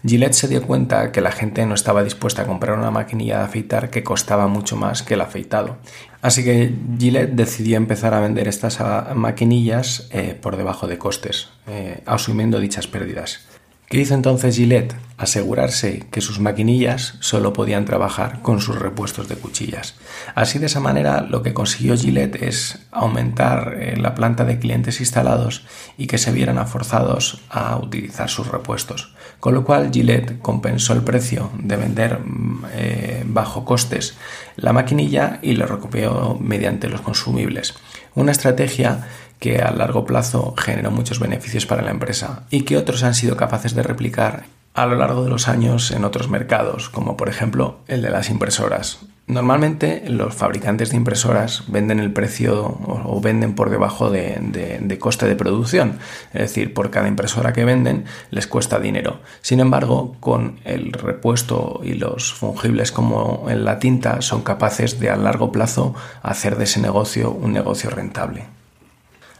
Gillette 0.04 0.34
se 0.34 0.48
dio 0.48 0.62
cuenta 0.62 1.12
que 1.12 1.20
la 1.20 1.32
gente 1.32 1.66
no 1.66 1.74
estaba 1.74 2.02
dispuesta 2.02 2.42
a 2.42 2.46
comprar 2.46 2.78
una 2.78 2.90
maquinilla 2.90 3.38
de 3.38 3.44
afeitar 3.44 3.90
que 3.90 4.02
costaba 4.02 4.46
mucho 4.46 4.76
más 4.76 5.02
que 5.02 5.14
el 5.14 5.20
afeitado. 5.20 5.76
Así 6.22 6.42
que 6.44 6.74
Gillette 6.98 7.32
decidió 7.32 7.76
empezar 7.76 8.14
a 8.14 8.20
vender 8.20 8.48
estas 8.48 8.80
ah, 8.80 9.12
maquinillas 9.14 10.08
eh, 10.10 10.38
por 10.40 10.56
debajo 10.56 10.86
de 10.86 10.98
costes, 10.98 11.48
eh, 11.66 12.02
asumiendo 12.06 12.60
dichas 12.60 12.86
pérdidas. 12.86 13.46
¿Qué 13.90 13.98
hizo 13.98 14.14
entonces 14.14 14.54
Gillette? 14.54 14.94
Asegurarse 15.16 16.06
que 16.12 16.20
sus 16.20 16.38
maquinillas 16.38 17.16
solo 17.18 17.52
podían 17.52 17.86
trabajar 17.86 18.40
con 18.40 18.60
sus 18.60 18.78
repuestos 18.78 19.28
de 19.28 19.34
cuchillas. 19.34 19.96
Así 20.36 20.60
de 20.60 20.66
esa 20.66 20.78
manera 20.78 21.22
lo 21.22 21.42
que 21.42 21.54
consiguió 21.54 21.96
Gillette 21.96 22.40
es 22.40 22.86
aumentar 22.92 23.74
eh, 23.80 23.96
la 23.96 24.14
planta 24.14 24.44
de 24.44 24.60
clientes 24.60 25.00
instalados 25.00 25.66
y 25.98 26.06
que 26.06 26.18
se 26.18 26.30
vieran 26.30 26.64
forzados 26.68 27.40
a 27.50 27.78
utilizar 27.78 28.30
sus 28.30 28.46
repuestos. 28.46 29.12
Con 29.40 29.54
lo 29.54 29.64
cual 29.64 29.90
Gillette 29.92 30.38
compensó 30.38 30.92
el 30.92 31.02
precio 31.02 31.50
de 31.58 31.76
vender 31.76 32.20
mm, 32.20 32.64
eh, 32.72 33.24
bajo 33.26 33.64
costes 33.64 34.16
la 34.54 34.72
maquinilla 34.72 35.40
y 35.42 35.54
lo 35.54 35.66
recuperó 35.66 36.38
mediante 36.40 36.88
los 36.88 37.00
consumibles. 37.00 37.74
Una 38.14 38.32
estrategia 38.32 39.06
que 39.38 39.58
a 39.58 39.70
largo 39.70 40.04
plazo 40.04 40.54
generó 40.56 40.90
muchos 40.90 41.18
beneficios 41.18 41.66
para 41.66 41.82
la 41.82 41.90
empresa 41.90 42.44
y 42.50 42.62
que 42.62 42.76
otros 42.76 43.02
han 43.02 43.14
sido 43.14 43.36
capaces 43.36 43.74
de 43.74 43.82
replicar 43.82 44.44
a 44.74 44.86
lo 44.86 44.96
largo 44.96 45.24
de 45.24 45.30
los 45.30 45.48
años 45.48 45.90
en 45.90 46.04
otros 46.04 46.28
mercados, 46.28 46.88
como 46.90 47.16
por 47.16 47.28
ejemplo 47.28 47.80
el 47.88 48.02
de 48.02 48.10
las 48.10 48.30
impresoras. 48.30 49.00
Normalmente 49.30 50.02
los 50.08 50.34
fabricantes 50.34 50.90
de 50.90 50.96
impresoras 50.96 51.62
venden 51.68 52.00
el 52.00 52.12
precio 52.12 52.64
o, 52.84 53.20
venden 53.20 53.54
por 53.54 53.70
debajo 53.70 54.10
de, 54.10 54.98
coste 54.98 55.26
de 55.26 55.36
producción, 55.36 56.00
es 56.32 56.40
decir, 56.40 56.74
por 56.74 56.90
cada 56.90 57.06
impresora 57.06 57.52
que 57.52 57.64
venden 57.64 58.06
les 58.32 58.48
cuesta 58.48 58.80
dinero. 58.80 59.20
Sin 59.40 59.60
embargo, 59.60 60.16
con 60.18 60.58
el 60.64 60.92
repuesto 60.92 61.80
y 61.84 61.94
los 61.94 62.34
fungibles 62.34 62.90
como 62.90 63.46
en 63.48 63.64
la 63.64 63.78
tinta 63.78 64.20
son 64.20 64.42
capaces 64.42 64.98
de 64.98 65.10
a 65.10 65.16
largo 65.16 65.52
plazo 65.52 65.94
hacer 66.22 66.56
de 66.56 66.64
ese 66.64 66.80
negocio 66.80 67.30
un 67.30 67.52
negocio 67.52 67.88
rentable. 67.88 68.59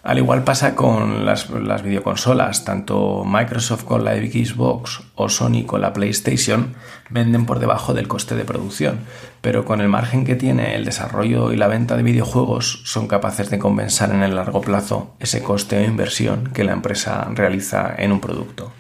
Al 0.03 0.17
igual 0.17 0.45
pasa 0.45 0.75
con 0.75 1.27
las, 1.27 1.49
videoconsolas, 1.83 2.65
tanto 2.65 3.23
Microsoft 3.27 3.85
con 3.85 4.03
la 4.03 4.15
Xbox 4.15 5.03
o 5.15 5.29
Sony 5.29 5.65
con 5.67 5.83
la 5.83 5.93
PlayStation 5.93 6.75
venden 7.11 7.45
por 7.45 7.59
debajo 7.59 7.93
del 7.93 8.09
coste 8.09 8.35
de 8.35 8.47
producción, 8.47 9.01
pero 9.43 9.67
con 9.67 9.83
el 9.83 9.89
margen 9.89 10.25
que 10.25 10.37
tiene 10.37 10.75
el 10.75 10.87
desarrollo 10.87 11.53
y 11.53 11.57
la 11.57 11.69
venta 11.69 11.99
de 11.99 12.03
videojuegos 12.03 12.81
son 12.85 13.09
capaces 13.09 13.51
de 13.51 13.59
compensar 13.59 14.11
en 14.13 14.23
el 14.23 14.37
largo 14.37 14.63
plazo 14.63 15.15
ese 15.21 15.43
coste 15.43 15.77
o 15.77 15.85
inversión 15.85 16.51
que 16.55 16.65
la 16.65 16.73
empresa 16.73 17.29
realiza 17.35 17.95
en 17.99 18.13
un 18.13 18.21
producto. 18.21 18.73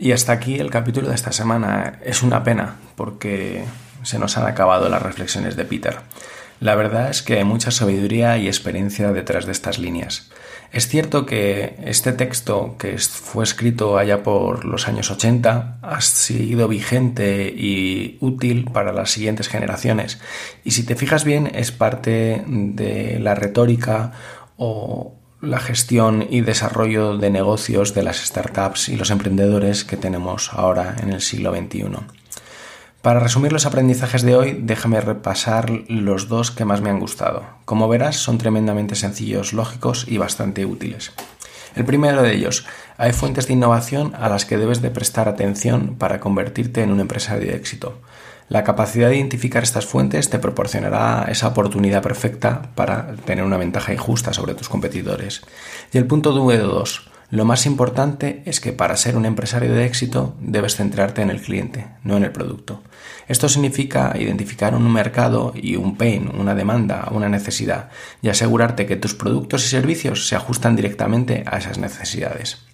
Y 0.00 0.12
hasta 0.12 0.32
aquí 0.32 0.58
el 0.58 0.70
capítulo 0.70 1.08
de 1.08 1.14
esta 1.14 1.32
semana. 1.32 1.98
Es 2.04 2.22
una 2.22 2.44
pena 2.44 2.76
porque 2.94 3.64
se 4.08 4.18
nos 4.18 4.38
han 4.38 4.46
acabado 4.46 4.88
las 4.88 5.02
reflexiones 5.02 5.54
de 5.54 5.64
Peter. 5.66 5.98
La 6.60 6.74
verdad 6.74 7.10
es 7.10 7.22
que 7.22 7.36
hay 7.36 7.44
mucha 7.44 7.70
sabiduría 7.70 8.38
y 8.38 8.46
experiencia 8.46 9.12
detrás 9.12 9.46
de 9.46 9.52
estas 9.52 9.78
líneas. 9.78 10.30
Es 10.72 10.88
cierto 10.88 11.24
que 11.24 11.76
este 11.84 12.12
texto, 12.12 12.76
que 12.78 12.98
fue 12.98 13.44
escrito 13.44 13.96
allá 13.96 14.22
por 14.22 14.64
los 14.64 14.88
años 14.88 15.10
80, 15.10 15.78
ha 15.80 16.00
sido 16.00 16.68
vigente 16.68 17.54
y 17.56 18.18
útil 18.20 18.64
para 18.72 18.92
las 18.92 19.10
siguientes 19.10 19.48
generaciones. 19.48 20.20
Y 20.64 20.72
si 20.72 20.84
te 20.84 20.96
fijas 20.96 21.24
bien, 21.24 21.50
es 21.54 21.70
parte 21.70 22.42
de 22.46 23.18
la 23.20 23.34
retórica 23.34 24.12
o 24.56 25.14
la 25.40 25.60
gestión 25.60 26.26
y 26.28 26.40
desarrollo 26.40 27.16
de 27.16 27.30
negocios 27.30 27.94
de 27.94 28.02
las 28.02 28.18
startups 28.18 28.88
y 28.88 28.96
los 28.96 29.10
emprendedores 29.10 29.84
que 29.84 29.96
tenemos 29.96 30.52
ahora 30.52 30.96
en 31.00 31.12
el 31.12 31.20
siglo 31.20 31.54
XXI. 31.54 32.17
Para 33.02 33.20
resumir 33.20 33.52
los 33.52 33.64
aprendizajes 33.64 34.22
de 34.22 34.34
hoy, 34.34 34.58
déjame 34.60 35.00
repasar 35.00 35.70
los 35.88 36.28
dos 36.28 36.50
que 36.50 36.64
más 36.64 36.80
me 36.80 36.90
han 36.90 36.98
gustado. 36.98 37.44
Como 37.64 37.88
verás, 37.88 38.16
son 38.16 38.38
tremendamente 38.38 38.96
sencillos, 38.96 39.52
lógicos 39.52 40.04
y 40.08 40.18
bastante 40.18 40.66
útiles. 40.66 41.12
El 41.76 41.84
primero 41.84 42.22
de 42.22 42.34
ellos, 42.34 42.66
hay 42.96 43.12
fuentes 43.12 43.46
de 43.46 43.52
innovación 43.52 44.14
a 44.16 44.28
las 44.28 44.44
que 44.44 44.58
debes 44.58 44.82
de 44.82 44.90
prestar 44.90 45.28
atención 45.28 45.94
para 45.96 46.18
convertirte 46.18 46.82
en 46.82 46.90
un 46.90 46.98
empresario 46.98 47.48
de 47.48 47.56
éxito. 47.56 48.00
La 48.48 48.64
capacidad 48.64 49.10
de 49.10 49.16
identificar 49.16 49.62
estas 49.62 49.86
fuentes 49.86 50.28
te 50.28 50.40
proporcionará 50.40 51.26
esa 51.28 51.46
oportunidad 51.46 52.02
perfecta 52.02 52.62
para 52.74 53.14
tener 53.24 53.44
una 53.44 53.58
ventaja 53.58 53.92
injusta 53.92 54.32
sobre 54.32 54.54
tus 54.54 54.68
competidores. 54.68 55.42
Y 55.92 55.98
el 55.98 56.06
punto 56.06 56.32
número 56.32 56.66
2. 56.66 57.10
Lo 57.30 57.44
más 57.44 57.66
importante 57.66 58.42
es 58.46 58.58
que 58.58 58.72
para 58.72 58.96
ser 58.96 59.14
un 59.14 59.26
empresario 59.26 59.74
de 59.74 59.84
éxito 59.84 60.34
debes 60.40 60.76
centrarte 60.76 61.20
en 61.20 61.28
el 61.28 61.42
cliente, 61.42 61.86
no 62.02 62.16
en 62.16 62.24
el 62.24 62.32
producto. 62.32 62.82
Esto 63.28 63.50
significa 63.50 64.14
identificar 64.18 64.74
un 64.74 64.90
mercado 64.90 65.52
y 65.54 65.76
un 65.76 65.98
pain, 65.98 66.30
una 66.34 66.54
demanda, 66.54 67.06
una 67.10 67.28
necesidad, 67.28 67.90
y 68.22 68.30
asegurarte 68.30 68.86
que 68.86 68.96
tus 68.96 69.14
productos 69.14 69.66
y 69.66 69.68
servicios 69.68 70.26
se 70.26 70.36
ajustan 70.36 70.74
directamente 70.74 71.44
a 71.46 71.58
esas 71.58 71.76
necesidades. 71.76 72.64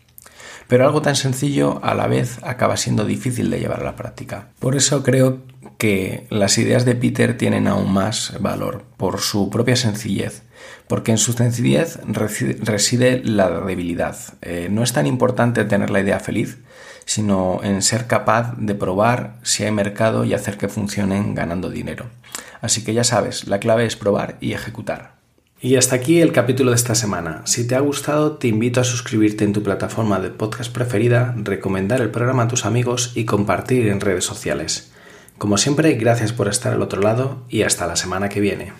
Pero 0.68 0.86
algo 0.86 1.02
tan 1.02 1.16
sencillo 1.16 1.80
a 1.82 1.94
la 1.94 2.06
vez 2.06 2.38
acaba 2.44 2.76
siendo 2.76 3.04
difícil 3.04 3.50
de 3.50 3.58
llevar 3.58 3.80
a 3.80 3.84
la 3.84 3.96
práctica. 3.96 4.50
Por 4.60 4.76
eso 4.76 5.02
creo 5.02 5.42
que 5.78 6.28
las 6.30 6.56
ideas 6.58 6.84
de 6.84 6.94
Peter 6.94 7.36
tienen 7.36 7.66
aún 7.66 7.92
más 7.92 8.34
valor 8.40 8.84
por 8.96 9.20
su 9.20 9.50
propia 9.50 9.74
sencillez, 9.74 10.43
porque 10.87 11.12
en 11.12 11.18
su 11.18 11.33
sencillez 11.33 11.98
reside 12.07 13.22
la 13.24 13.48
debilidad. 13.61 14.16
Eh, 14.42 14.68
no 14.70 14.83
es 14.83 14.92
tan 14.92 15.07
importante 15.07 15.64
tener 15.64 15.90
la 15.90 16.00
idea 16.00 16.20
feliz, 16.20 16.59
sino 17.05 17.61
en 17.62 17.83
ser 17.83 18.07
capaz 18.07 18.55
de 18.57 18.74
probar 18.74 19.37
si 19.42 19.64
hay 19.64 19.72
mercado 19.72 20.24
y 20.24 20.35
hacer 20.35 20.57
que 20.57 20.68
funcionen 20.68 21.35
ganando 21.35 21.70
dinero. 21.70 22.07
Así 22.61 22.85
que 22.85 22.94
ya 22.94 23.05
sabes, 23.05 23.46
la 23.46 23.61
clave 23.61 23.87
es 23.87 23.96
probar 23.96 24.37
y 24.40 24.53
ejecutar. 24.53 25.14
Y 25.64 25.77
hasta 25.77 25.96
aquí 25.96 26.20
el 26.20 26.33
capítulo 26.33 26.72
de 26.72 26.77
esta 26.77 26.94
semana. 26.94 27.40
Si 27.46 27.66
te 27.66 27.74
ha 27.74 27.81
gustado, 27.81 28.33
te 28.33 28.48
invito 28.48 28.83
a 28.83 28.85
suscribirte 28.85 29.44
en 29.44 29.55
tu 29.55 29.62
plataforma 29.62 30.20
de 30.20 30.29
podcast 30.29 30.70
preferida, 30.70 31.35
recomendar 31.38 32.03
el 32.03 32.11
programa 32.11 32.42
a 32.42 32.48
tus 32.48 32.66
amigos 32.66 33.12
y 33.14 33.24
compartir 33.24 33.88
en 33.88 34.03
redes 34.03 34.27
sociales. 34.27 34.92
Como 35.38 35.57
siempre, 35.57 35.94
gracias 35.94 36.35
por 36.35 36.48
estar 36.48 36.74
al 36.74 36.83
otro 36.83 37.00
lado 37.00 37.44
y 37.48 37.62
hasta 37.62 37.87
la 37.87 37.96
semana 37.96 38.29
que 38.29 38.40
viene. 38.40 38.74